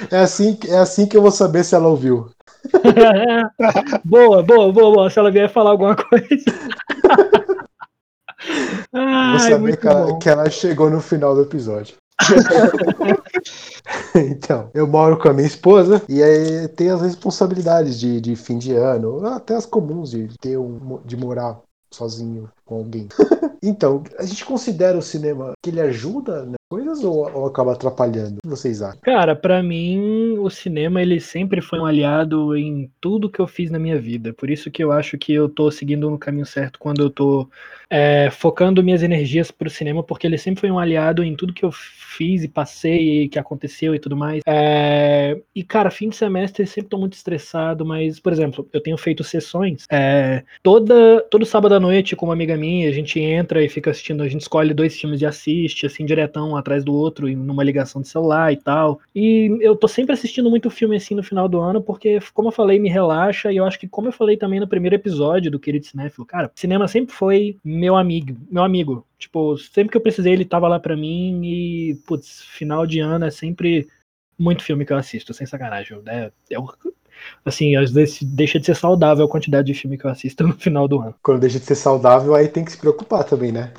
[0.09, 2.31] é, assim, é assim que eu vou saber se ela ouviu.
[4.05, 5.09] boa, boa, boa, boa.
[5.09, 6.45] Se ela vier falar alguma coisa.
[8.93, 11.95] Ai, Vou saber que ela, que ela, chegou no final do episódio.
[14.15, 18.57] então, eu moro com a minha esposa e aí tem as responsabilidades de, de fim
[18.57, 21.59] de ano, até as comuns de ter um, de morar
[21.91, 23.07] sozinho com alguém.
[23.61, 28.37] então, a gente considera o cinema que ele ajuda coisas ou, ou acaba atrapalhando?
[28.37, 28.99] O que vocês acham?
[29.01, 33.71] Cara, para mim, o cinema ele sempre foi um aliado em tudo que eu fiz
[33.71, 34.33] na minha vida.
[34.33, 37.47] Por isso que eu acho que eu tô seguindo no caminho certo quando eu tô
[37.89, 41.63] é, focando minhas energias pro cinema, porque ele sempre foi um aliado em tudo que
[41.63, 44.41] eu fiz e passei e que aconteceu e tudo mais.
[44.45, 48.81] É, e, cara, fim de semestre eu sempre tô muito estressado, mas, por exemplo, eu
[48.81, 53.19] tenho feito sessões é, toda, todo sábado à noite com uma amiga minha, a gente
[53.19, 56.83] entra e fica assistindo, a gente escolhe dois filmes e assiste, assim, diretão, um atrás
[56.83, 58.99] do outro, numa ligação de celular e tal.
[59.15, 62.53] E eu tô sempre assistindo muito filme assim no final do ano, porque, como eu
[62.53, 65.59] falei, me relaxa, e eu acho que, como eu falei também no primeiro episódio do
[65.59, 69.05] Querido Cinéfilo, cara, cinema sempre foi meu amigo, meu amigo.
[69.17, 73.25] Tipo, sempre que eu precisei, ele tava lá pra mim e, putz, final de ano
[73.25, 73.87] é sempre
[74.37, 75.99] muito filme que eu assisto, sem sacanagem.
[76.05, 76.57] É, é,
[77.43, 80.53] assim, às vezes deixa de ser saudável a quantidade de filme que eu assisto no
[80.53, 81.15] final do ano.
[81.21, 83.73] Quando deixa de ser saudável, aí tem que se preocupar também, né?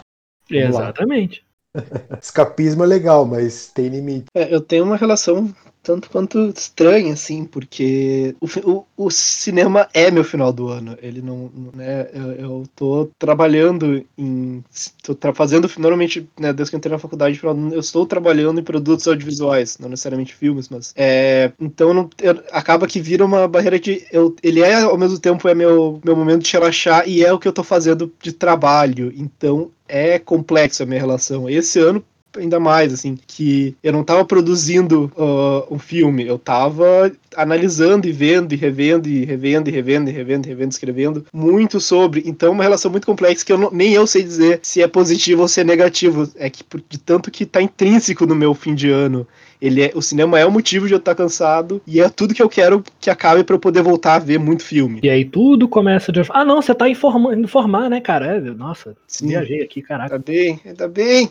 [0.50, 1.40] Vamos Exatamente.
[1.40, 1.47] Lá.
[2.22, 4.26] Escapismo é legal, mas tem limite.
[4.34, 5.54] É, eu tenho uma relação
[5.88, 10.98] tanto quanto estranha, assim, porque o, o, o, cinema é meu final do ano.
[11.00, 11.50] Ele não.
[11.74, 14.62] Né, eu, eu tô trabalhando em.
[15.02, 18.64] tô tra fazendo, normalmente, né, desde que eu entrei na faculdade, eu estou trabalhando em
[18.64, 20.92] produtos audiovisuais, não necessariamente filmes, mas.
[20.94, 24.06] É, então não, eu, acaba que vira uma barreira de.
[24.12, 27.38] Eu, ele é, ao mesmo tempo, é meu, meu momento de relaxar e é o
[27.38, 29.10] que eu tô fazendo de trabalho.
[29.16, 31.48] Então é complexo a minha relação.
[31.48, 32.04] Esse ano,
[32.36, 38.12] ainda mais, assim, que eu não estava produzindo uh, um filme, eu estava analisando e
[38.12, 42.22] vendo e revendo e revendo e revendo e revendo e revendo, escrevendo muito sobre.
[42.26, 45.42] Então, uma relação muito complexa que eu não, nem eu sei dizer se é positivo
[45.42, 46.30] ou se é negativo.
[46.36, 49.26] É que de tanto que está intrínseco no meu fim de ano.
[49.60, 52.42] Ele é, o cinema é o motivo de eu estar cansado e é tudo que
[52.42, 55.00] eu quero que acabe para eu poder voltar a ver muito filme.
[55.02, 56.22] E aí tudo começa de.
[56.30, 58.36] Ah, não, você tá informando, informar, né, cara?
[58.36, 59.28] É, nossa, Sim.
[59.28, 60.10] viajei aqui, caraca.
[60.10, 61.30] Tá bem, tá bem.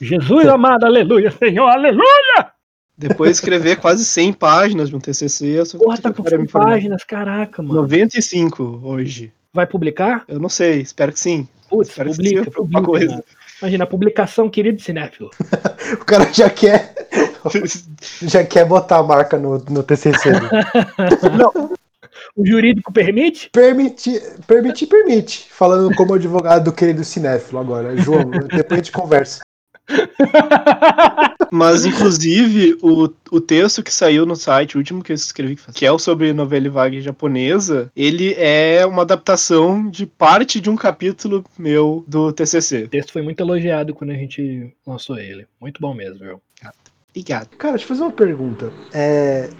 [0.00, 2.50] Jesus amado, aleluia, Senhor, aleluia!
[2.96, 5.62] Depois escrever quase 100 páginas de um TCC.
[5.78, 7.82] Porra, tá com 100 páginas, caraca, mano.
[7.82, 9.32] 95 hoje.
[9.52, 10.24] Vai publicar?
[10.28, 11.48] Eu não sei, espero que sim.
[11.68, 13.24] Putz, espero publica, que sim, publica, coisa.
[13.60, 15.30] Imagina, a publicação, querido cinéfilo.
[16.00, 16.94] o cara já quer
[18.22, 20.30] já quer botar a marca no, no TCC.
[21.36, 21.72] não,
[22.36, 23.50] o jurídico permite?
[23.50, 25.46] Permite, permite, permite.
[25.50, 27.96] Falando como advogado do querido cinéfilo agora.
[27.96, 29.40] João, depois a gente conversa.
[31.50, 35.84] Mas, inclusive, o, o texto que saiu no site, o último que eu escrevi, que
[35.84, 41.44] é o sobre novela vague japonesa, ele é uma adaptação de parte de um capítulo
[41.58, 42.84] meu do TCC.
[42.84, 45.46] O texto foi muito elogiado quando a gente lançou ele.
[45.60, 46.40] Muito bom mesmo, viu?
[47.10, 47.48] Obrigado.
[47.58, 48.72] Cara, deixa eu fazer uma pergunta.
[48.92, 49.50] É,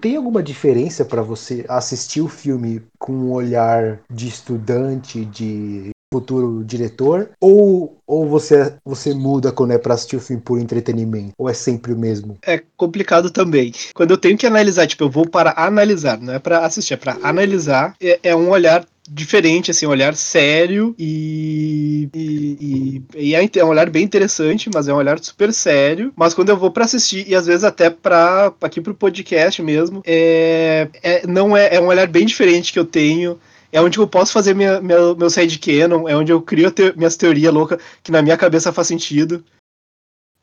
[0.00, 6.62] tem alguma diferença para você assistir o filme com um olhar de estudante, de futuro
[6.64, 7.30] diretor?
[7.40, 11.32] Ou, ou você, você muda quando é pra assistir o filme por entretenimento?
[11.36, 12.38] Ou é sempre o mesmo?
[12.46, 13.72] É complicado também.
[13.94, 16.96] Quando eu tenho que analisar, tipo, eu vou para analisar, não é para assistir, é
[16.96, 23.34] pra analisar, é, é um olhar diferente, assim, um olhar sério e, e, e, e,
[23.34, 26.12] é, é um olhar bem interessante, mas é um olhar super sério.
[26.16, 30.02] Mas quando eu vou para assistir, e às vezes até para aqui pro podcast mesmo,
[30.06, 33.38] é, é, não é, é um olhar bem diferente que eu tenho
[33.74, 37.16] é onde eu posso fazer minha, minha, meu sidecanon, é onde eu crio te, minhas
[37.16, 39.44] teorias loucas, que na minha cabeça faz sentido.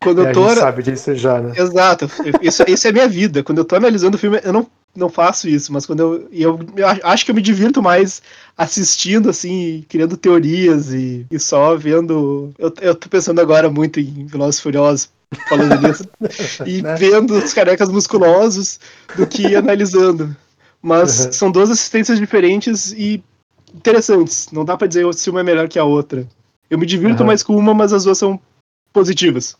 [0.03, 0.45] Quando é, eu tô.
[0.47, 1.53] A sabe disso já, né?
[1.55, 2.11] Exato.
[2.41, 3.41] Isso, isso é a minha vida.
[3.41, 6.59] Quando eu tô analisando o filme, eu não, não faço isso, mas quando eu, eu,
[6.75, 8.21] eu acho que eu me divirto mais
[8.57, 12.51] assistindo, assim, criando teorias e, e só vendo.
[12.59, 15.09] Eu, eu tô pensando agora muito em Velozes Furiosos,
[15.47, 16.05] falando nisso,
[16.67, 16.95] e né?
[16.95, 18.77] vendo os carecas musculosos
[19.15, 20.35] do que analisando.
[20.81, 21.31] Mas uhum.
[21.31, 23.23] são duas assistências diferentes e
[23.73, 24.51] interessantes.
[24.51, 26.27] Não dá para dizer se uma é melhor que a outra.
[26.69, 27.27] Eu me divirto uhum.
[27.27, 28.39] mais com uma, mas as duas são
[28.91, 29.57] positivas.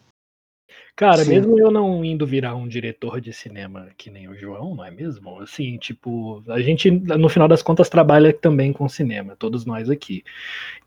[0.96, 1.32] Cara, Sim.
[1.32, 4.92] mesmo eu não indo virar um diretor de cinema que nem o João, não é
[4.92, 5.40] mesmo?
[5.40, 10.24] Assim, tipo, a gente, no final das contas, trabalha também com cinema, todos nós aqui.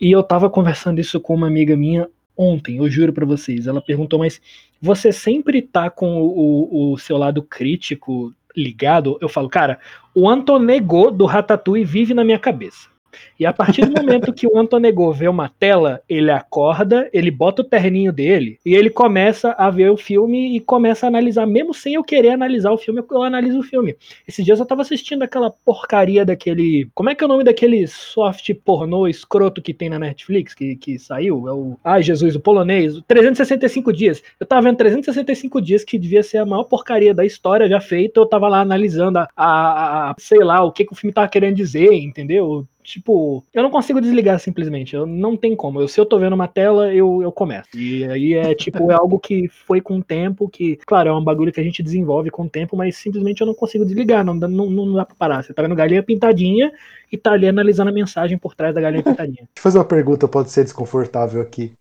[0.01, 3.66] E eu tava conversando isso com uma amiga minha ontem, eu juro para vocês.
[3.66, 4.40] Ela perguntou, mas
[4.81, 9.19] você sempre tá com o, o, seu lado crítico ligado?
[9.21, 9.79] Eu falo, cara,
[10.14, 12.93] o Antonego do Ratatouille vive na minha cabeça.
[13.38, 17.62] E a partir do momento que o Antonego vê uma tela, ele acorda, ele bota
[17.62, 21.74] o terninho dele e ele começa a ver o filme e começa a analisar, mesmo
[21.74, 23.96] sem eu querer analisar o filme, eu analiso o filme.
[24.27, 26.88] Esses dias eu tava assistindo aquela porcaria daquele.
[26.94, 30.77] Como é que é o nome daquele soft pornô escroto que tem na Netflix, que,
[30.77, 31.48] que saiu?
[31.48, 31.79] É o.
[31.83, 33.00] Ai, Jesus, o polonês.
[33.07, 34.22] 365 dias.
[34.38, 38.20] Eu tava vendo 365 dias que devia ser a maior porcaria da história já feita.
[38.20, 41.29] Eu tava lá analisando a, a, a sei lá, o que, que o filme tava
[41.29, 42.66] querendo dizer, entendeu?
[42.85, 44.94] Tipo, eu não consigo desligar simplesmente.
[44.94, 45.81] Eu não tem como.
[45.81, 47.68] Eu, se eu tô vendo uma tela, eu, eu começo.
[47.75, 51.25] E aí é tipo, é algo que foi com o tempo, que, claro, é um
[51.25, 54.25] bagulho que a gente desenvolve com o tempo, mas simplesmente eu não consigo desligar.
[54.25, 55.42] Não, não, não dá pra parar.
[55.42, 56.70] Você tá vendo galinha pintadinha
[57.11, 59.37] e tá ali analisando a mensagem por trás da galinha pintadinha.
[59.37, 61.73] Deixa eu fazer uma pergunta, pode ser desconfortável aqui.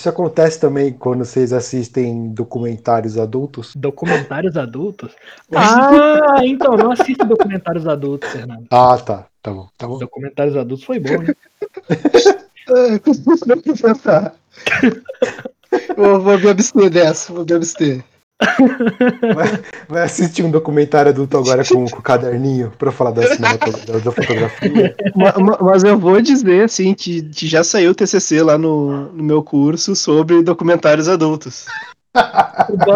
[0.00, 3.74] Isso acontece também quando vocês assistem documentários adultos?
[3.76, 5.14] Documentários adultos?
[5.54, 8.66] Ah, então, não assisto documentários adultos, Fernando.
[8.70, 9.26] Ah, tá.
[9.42, 9.98] Tá bom, tá bom.
[9.98, 11.28] Documentários adultos foi bom, hein?
[15.96, 18.04] vou, vou me abster dessa, vou me abster.
[19.34, 23.98] Vai, vai, assistir um documentário adulto agora com, com o caderninho pra falar da, da,
[23.98, 24.96] da fotografia.
[25.14, 29.22] Mas, mas, eu vou dizer assim que, que já saiu o TCC lá no, no
[29.22, 31.66] meu curso sobre documentários adultos.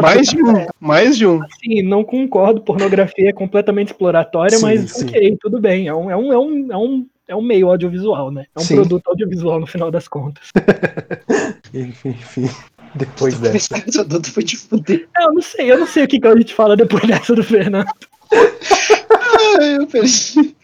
[0.02, 1.40] Mais de um, mais de um.
[1.62, 5.06] Sim, não concordo, pornografia é completamente exploratória, sim, mas sim.
[5.06, 5.88] ok, tudo bem.
[5.88, 8.46] É um, é um, é um, é um, é um meio audiovisual, né?
[8.54, 8.76] É um sim.
[8.76, 10.50] produto audiovisual no final das contas.
[11.72, 12.48] enfim, enfim.
[12.94, 13.76] Depois dessa.
[14.00, 15.08] Adulto foi de fuder.
[15.18, 17.42] Eu não sei, eu não sei o que, que a gente fala depois dessa do
[17.42, 17.88] Fernando.
[18.32, 20.56] Ai, eu perdi.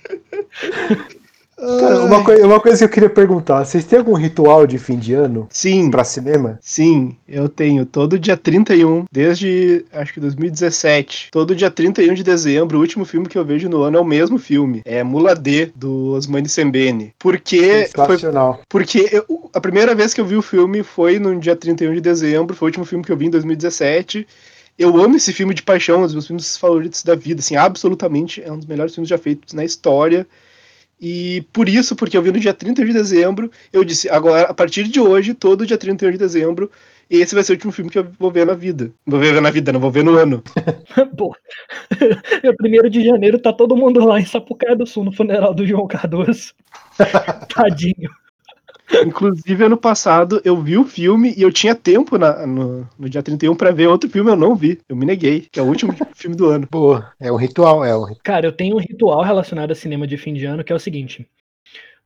[1.61, 4.99] Cara, uma, coi uma coisa que eu queria perguntar: vocês têm algum ritual de fim
[4.99, 5.47] de ano?
[5.51, 5.91] Sim.
[5.91, 6.59] Pra cinema?
[6.63, 7.85] Sim, eu tenho.
[7.85, 11.29] Todo dia 31, desde acho que 2017.
[11.31, 14.05] Todo dia 31 de dezembro, o último filme que eu vejo no ano é o
[14.05, 14.81] mesmo filme.
[14.85, 17.13] É Mula D, do Osmani Sembene.
[17.19, 17.89] Porque.
[17.95, 18.19] Foi,
[18.69, 22.01] porque eu, a primeira vez que eu vi o filme foi no dia 31 de
[22.01, 24.27] dezembro, foi o último filme que eu vi em 2017.
[24.79, 28.43] Eu amo esse filme de paixão, um dos meus filmes favoritos da vida, assim, absolutamente
[28.43, 30.27] é um dos melhores filmes já feitos na história.
[31.01, 34.55] E por isso, porque eu vi no dia 30 de dezembro, eu disse, agora, a
[34.55, 36.71] partir de hoje, todo dia 31 de dezembro,
[37.09, 38.93] esse vai ser o último filme que eu vou ver na vida.
[39.07, 40.43] Vou ver na vida, não vou ver no ano.
[41.17, 41.35] Pô,
[42.43, 45.67] é primeiro de janeiro tá todo mundo lá em Sapucaia do Sul, no funeral do
[45.67, 46.55] João Cardoso.
[47.55, 48.11] Tadinho.
[49.05, 53.23] Inclusive, ano passado eu vi o filme e eu tinha tempo na, no, no dia
[53.23, 54.79] 31 para ver outro filme, eu não vi.
[54.89, 56.67] Eu me neguei, que é o último filme do ano.
[56.71, 60.17] Boa, é um ritual, é um Cara, eu tenho um ritual relacionado a cinema de
[60.17, 61.27] fim de ano que é o seguinte.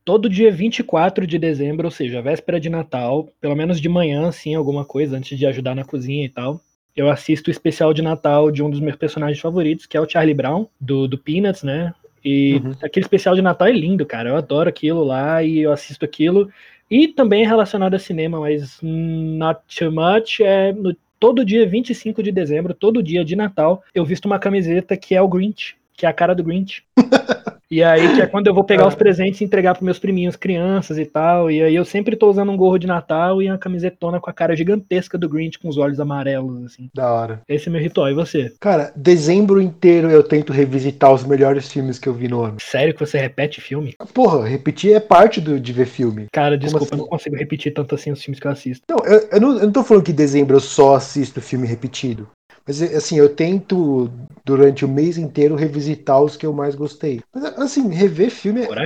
[0.03, 4.53] Todo dia 24 de dezembro, ou seja, véspera de Natal, pelo menos de manhã, assim,
[4.53, 6.61] alguma coisa, antes de ajudar na cozinha e tal,
[6.95, 10.07] eu assisto o especial de Natal de um dos meus personagens favoritos, que é o
[10.07, 11.93] Charlie Brown, do, do Peanuts, né?
[12.23, 12.71] E uhum.
[12.83, 14.29] aquele especial de Natal é lindo, cara.
[14.29, 16.49] Eu adoro aquilo lá e eu assisto aquilo.
[16.89, 20.41] E também relacionado a cinema, mas not too much.
[20.41, 24.95] É no, todo dia 25 de dezembro, todo dia de Natal, eu visto uma camiseta
[24.95, 26.83] que é o Grinch, que é a cara do Grinch.
[27.69, 30.35] E aí, que é quando eu vou pegar os presentes e entregar para meus priminhos
[30.35, 31.49] crianças e tal.
[31.49, 34.33] E aí eu sempre tô usando um gorro de Natal e uma camisetona com a
[34.33, 36.89] cara gigantesca do Grinch com os olhos amarelos, assim.
[36.93, 37.41] Da hora.
[37.47, 38.09] Esse é meu ritual.
[38.09, 38.53] E você?
[38.59, 42.57] Cara, dezembro inteiro eu tento revisitar os melhores filmes que eu vi no ano.
[42.59, 43.95] Sério que você repete filme?
[44.13, 46.27] Porra, repetir é parte do, de ver filme.
[46.31, 46.95] Cara, desculpa, assim?
[46.95, 48.83] eu não consigo repetir tanto assim os filmes que eu assisto.
[48.89, 52.27] Não, eu, eu, não, eu não tô falando que dezembro eu só assisto filme repetido.
[52.67, 54.09] Mas assim, eu tento
[54.45, 57.21] durante o mês inteiro revisitar os que eu mais gostei.
[57.33, 58.83] Mas assim, rever filme é, pra,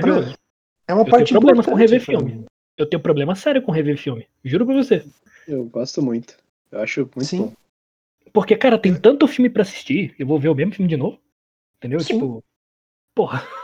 [0.88, 2.44] é uma eu parte tenho problema com rever filme.
[2.76, 4.26] Eu tenho problema sério com rever filme.
[4.42, 5.04] Juro pra você.
[5.46, 6.34] Eu gosto muito.
[6.72, 7.38] Eu acho muito Sim.
[7.42, 7.52] bom.
[8.32, 11.18] Porque, cara, tem tanto filme para assistir, eu vou ver o mesmo filme de novo.
[11.76, 12.00] Entendeu?
[12.00, 12.14] Sim.
[12.14, 12.44] Tipo,
[13.14, 13.46] porra.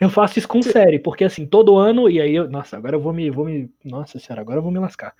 [0.00, 2.50] Eu faço isso com série, porque assim, todo ano, e aí eu.
[2.50, 3.30] Nossa, agora eu vou me.
[3.30, 5.14] Vou me nossa senhora, agora eu vou me lascar.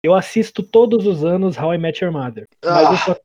[0.00, 2.46] Eu assisto todos os anos How I Met Your Mother.
[2.64, 2.92] Mas, ah.
[2.92, 3.16] eu, só...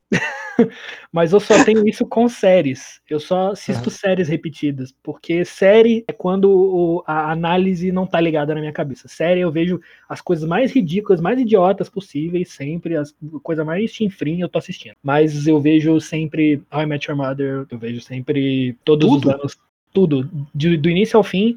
[1.12, 3.00] mas eu só tenho isso com séries.
[3.08, 3.94] Eu só assisto uhum.
[3.94, 4.94] séries repetidas.
[5.02, 9.08] Porque série é quando o, a análise não tá ligada na minha cabeça.
[9.08, 12.96] Série eu vejo as coisas mais ridículas, mais idiotas possíveis, sempre.
[12.96, 14.94] As coisa mais chinfrim eu tô assistindo.
[15.02, 17.66] Mas eu vejo sempre How I Met Your Mother.
[17.70, 19.28] Eu vejo sempre todos tudo?
[19.28, 19.58] os anos.
[19.92, 20.30] Tudo.
[20.54, 21.56] De, do início ao fim.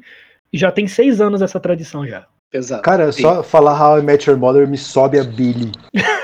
[0.52, 2.26] E já tem seis anos essa tradição já.
[2.52, 2.82] Exato.
[2.82, 3.22] Cara, Sim.
[3.22, 5.70] só falar How I Met Your Mother me sobe a Billy.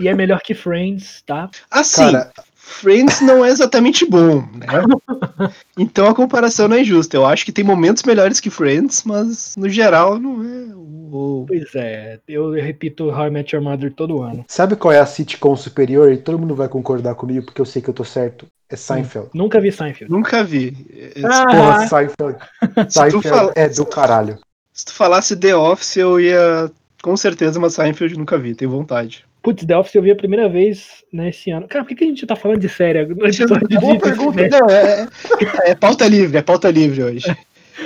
[0.00, 1.50] e é melhor que Friends, tá?
[1.70, 2.32] Assim, Cara,
[2.68, 4.66] Friends não é exatamente bom, né?
[5.76, 7.16] então a comparação não é justa.
[7.16, 10.74] Eu acho que tem momentos melhores que Friends, mas no geral não é.
[10.74, 11.44] o.
[11.48, 14.44] Pois é, eu repito How I Met Your Mother todo ano.
[14.46, 16.12] Sabe qual é a sitcom superior?
[16.12, 18.46] E todo mundo vai concordar comigo porque eu sei que eu tô certo.
[18.70, 19.30] É Seinfeld.
[19.32, 20.12] Nunca vi Seinfeld.
[20.12, 20.76] Nunca vi.
[21.24, 22.38] Ah, Porra, Seinfeld.
[22.92, 23.52] Seinfeld fala...
[23.56, 24.38] é do caralho.
[24.74, 26.70] Se tu falasse The Office, eu ia.
[27.02, 29.24] Com certeza, mas Seinfeld nunca vi, tenho vontade.
[29.42, 31.68] Putz, The Office eu vi a primeira vez nesse ano.
[31.68, 33.06] Cara, por que, que a gente tá falando de série?
[33.06, 34.48] No episódio de, pergunta.
[34.48, 37.30] Não, é, é, é, pauta livre, é pauta livre hoje.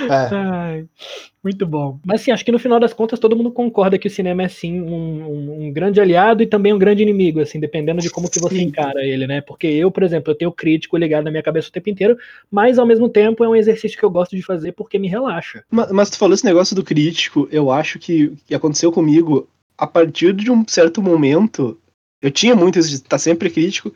[0.09, 0.35] É.
[0.35, 0.85] Ai,
[1.43, 1.99] muito bom.
[2.05, 4.47] Mas sim, acho que no final das contas todo mundo concorda que o cinema é
[4.47, 8.29] sim um, um, um grande aliado e também um grande inimigo, assim, dependendo de como
[8.29, 8.63] que você sim.
[8.63, 9.41] encara ele, né?
[9.41, 12.17] Porque eu, por exemplo, eu tenho o crítico ligado na minha cabeça o tempo inteiro,
[12.49, 15.63] mas ao mesmo tempo é um exercício que eu gosto de fazer porque me relaxa.
[15.69, 19.47] Mas, mas tu falou esse negócio do crítico, eu acho que, que aconteceu comigo
[19.77, 21.77] a partir de um certo momento.
[22.21, 23.93] Eu tinha muito isso de estar sempre crítico,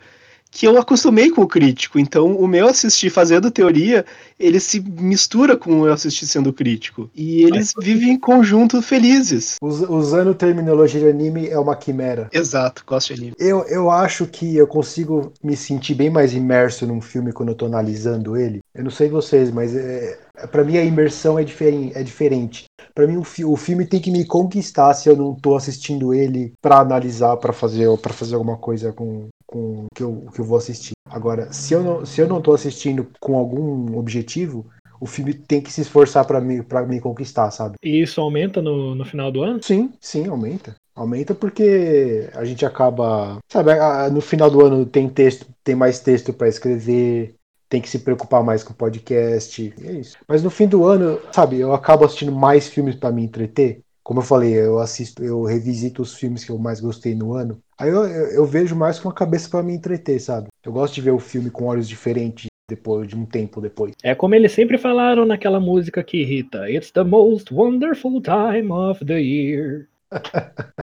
[0.50, 1.98] que eu acostumei com o crítico.
[1.98, 4.04] Então, o meu assistir fazendo teoria,
[4.38, 7.10] ele se mistura com o eu assistir sendo crítico.
[7.14, 9.56] E eles Mas, vivem em conjunto felizes.
[9.60, 12.28] Usando terminologia de anime, é uma quimera.
[12.32, 13.36] Exato, gosto de anime.
[13.38, 17.54] Eu, eu acho que eu consigo me sentir bem mais imerso num filme quando eu
[17.54, 18.60] tô analisando ele.
[18.74, 20.18] Eu não sei vocês, mas é,
[20.50, 22.64] para mim a imersão é, diferen, é diferente.
[22.98, 26.12] Para mim o, fi, o, filme tem que me conquistar se eu não tô assistindo
[26.12, 30.44] ele para analisar, para fazer para fazer alguma coisa com, com que eu, que eu
[30.44, 30.94] vou assistir.
[31.08, 34.66] Agora, se eu não se eu não tô assistindo com algum objetivo,
[35.00, 37.76] o filme tem que se esforçar para me para me conquistar, sabe?
[37.84, 39.62] E isso aumenta no, no final do ano?
[39.62, 40.74] Sim, sim, aumenta.
[40.92, 43.70] Aumenta porque a gente acaba, sabe,
[44.12, 47.36] no final do ano tem texto, tem mais texto para escrever,
[47.68, 49.74] tem que se preocupar mais com o podcast.
[49.84, 50.16] é isso.
[50.26, 53.80] Mas no fim do ano, sabe, eu acabo assistindo mais filmes para me entreter.
[54.02, 57.60] Como eu falei, eu assisto, eu revisito os filmes que eu mais gostei no ano.
[57.78, 60.48] Aí eu, eu, eu vejo mais com a cabeça para me entreter, sabe?
[60.64, 63.92] Eu gosto de ver o filme com olhos diferentes depois de um tempo depois.
[64.02, 69.04] É como eles sempre falaram naquela música que irrita: It's the most wonderful time of
[69.04, 69.88] the year.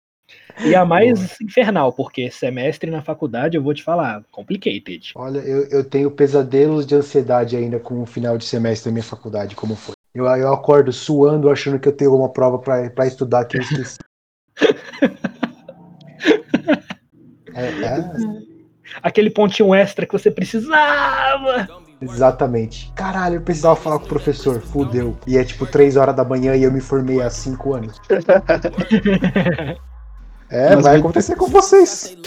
[0.66, 5.14] E a mais infernal, porque semestre na faculdade, eu vou te falar, complicated.
[5.16, 9.04] Olha, eu, eu tenho pesadelos de ansiedade ainda com o final de semestre da minha
[9.04, 9.96] faculdade, como foi.
[10.14, 13.98] Eu, eu acordo suando, achando que eu tenho uma prova para estudar que eu esqueci.
[17.54, 18.12] é, é.
[19.02, 21.68] Aquele pontinho extra que você precisava.
[22.02, 22.92] Exatamente.
[22.96, 24.62] Caralho, eu precisava falar com o professor.
[24.62, 25.18] Fudeu.
[25.28, 28.02] E é tipo 3 horas da manhã e eu me formei há 5 anos.
[30.50, 32.18] É, Mas vai acontecer com vocês.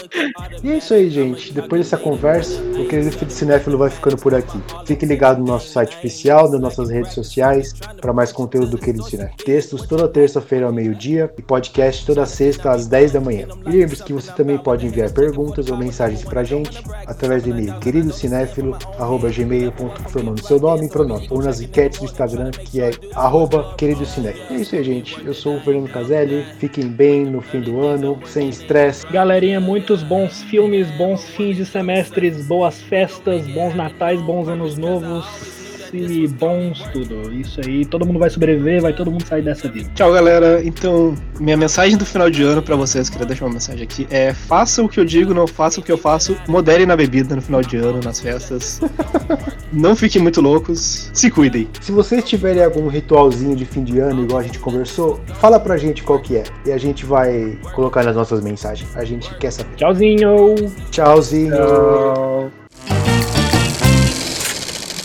[0.63, 1.51] E é isso aí, gente.
[1.51, 4.57] Depois dessa conversa, o querido Cinéfilo vai ficando por aqui.
[4.85, 9.03] Fique ligado no nosso site oficial, nas nossas redes sociais, para mais conteúdo do Querido
[9.03, 9.35] Cinéfilo.
[9.43, 13.45] Textos toda terça-feira ao meio-dia e podcast toda sexta às 10 da manhã.
[13.65, 17.77] E lembre-se que você também pode enviar perguntas ou mensagens pra gente através do e-mail
[17.79, 24.45] queridocinéfilo.gmail.com formando seu nome e pronome, ou nas enquetes do Instagram, que é arroba queridocinéfilo.
[24.49, 25.21] É isso aí, gente.
[25.25, 26.45] Eu sou o Fernando Caselli.
[26.59, 29.05] Fiquem bem no fim do ano sem estresse.
[29.07, 35.62] Galerinha, muitos bons filmes, bons fins de semestres, boas festas, bons natais, bons anos novos
[35.93, 37.33] e bons tudo.
[37.33, 39.89] Isso aí, todo mundo vai sobreviver, vai todo mundo sair dessa vida.
[39.95, 40.61] Tchau, galera.
[40.63, 44.33] Então, minha mensagem do final de ano para vocês, queria deixar uma mensagem aqui, é
[44.33, 47.41] faça o que eu digo, não faça o que eu faço, modere na bebida no
[47.41, 48.81] final de ano, nas festas.
[49.71, 51.67] não fiquem muito loucos, se cuidem.
[51.81, 55.77] Se vocês tiverem algum ritualzinho de fim de ano, igual a gente conversou, fala pra
[55.77, 56.43] gente qual que é.
[56.65, 58.95] E a gente vai colocar nas nossas mensagens.
[58.95, 59.75] A gente quer saber.
[59.75, 60.55] Tchauzinho!
[60.91, 61.53] Tchauzinho!
[61.55, 62.51] Tchau.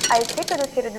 [0.09, 0.48] Do Querido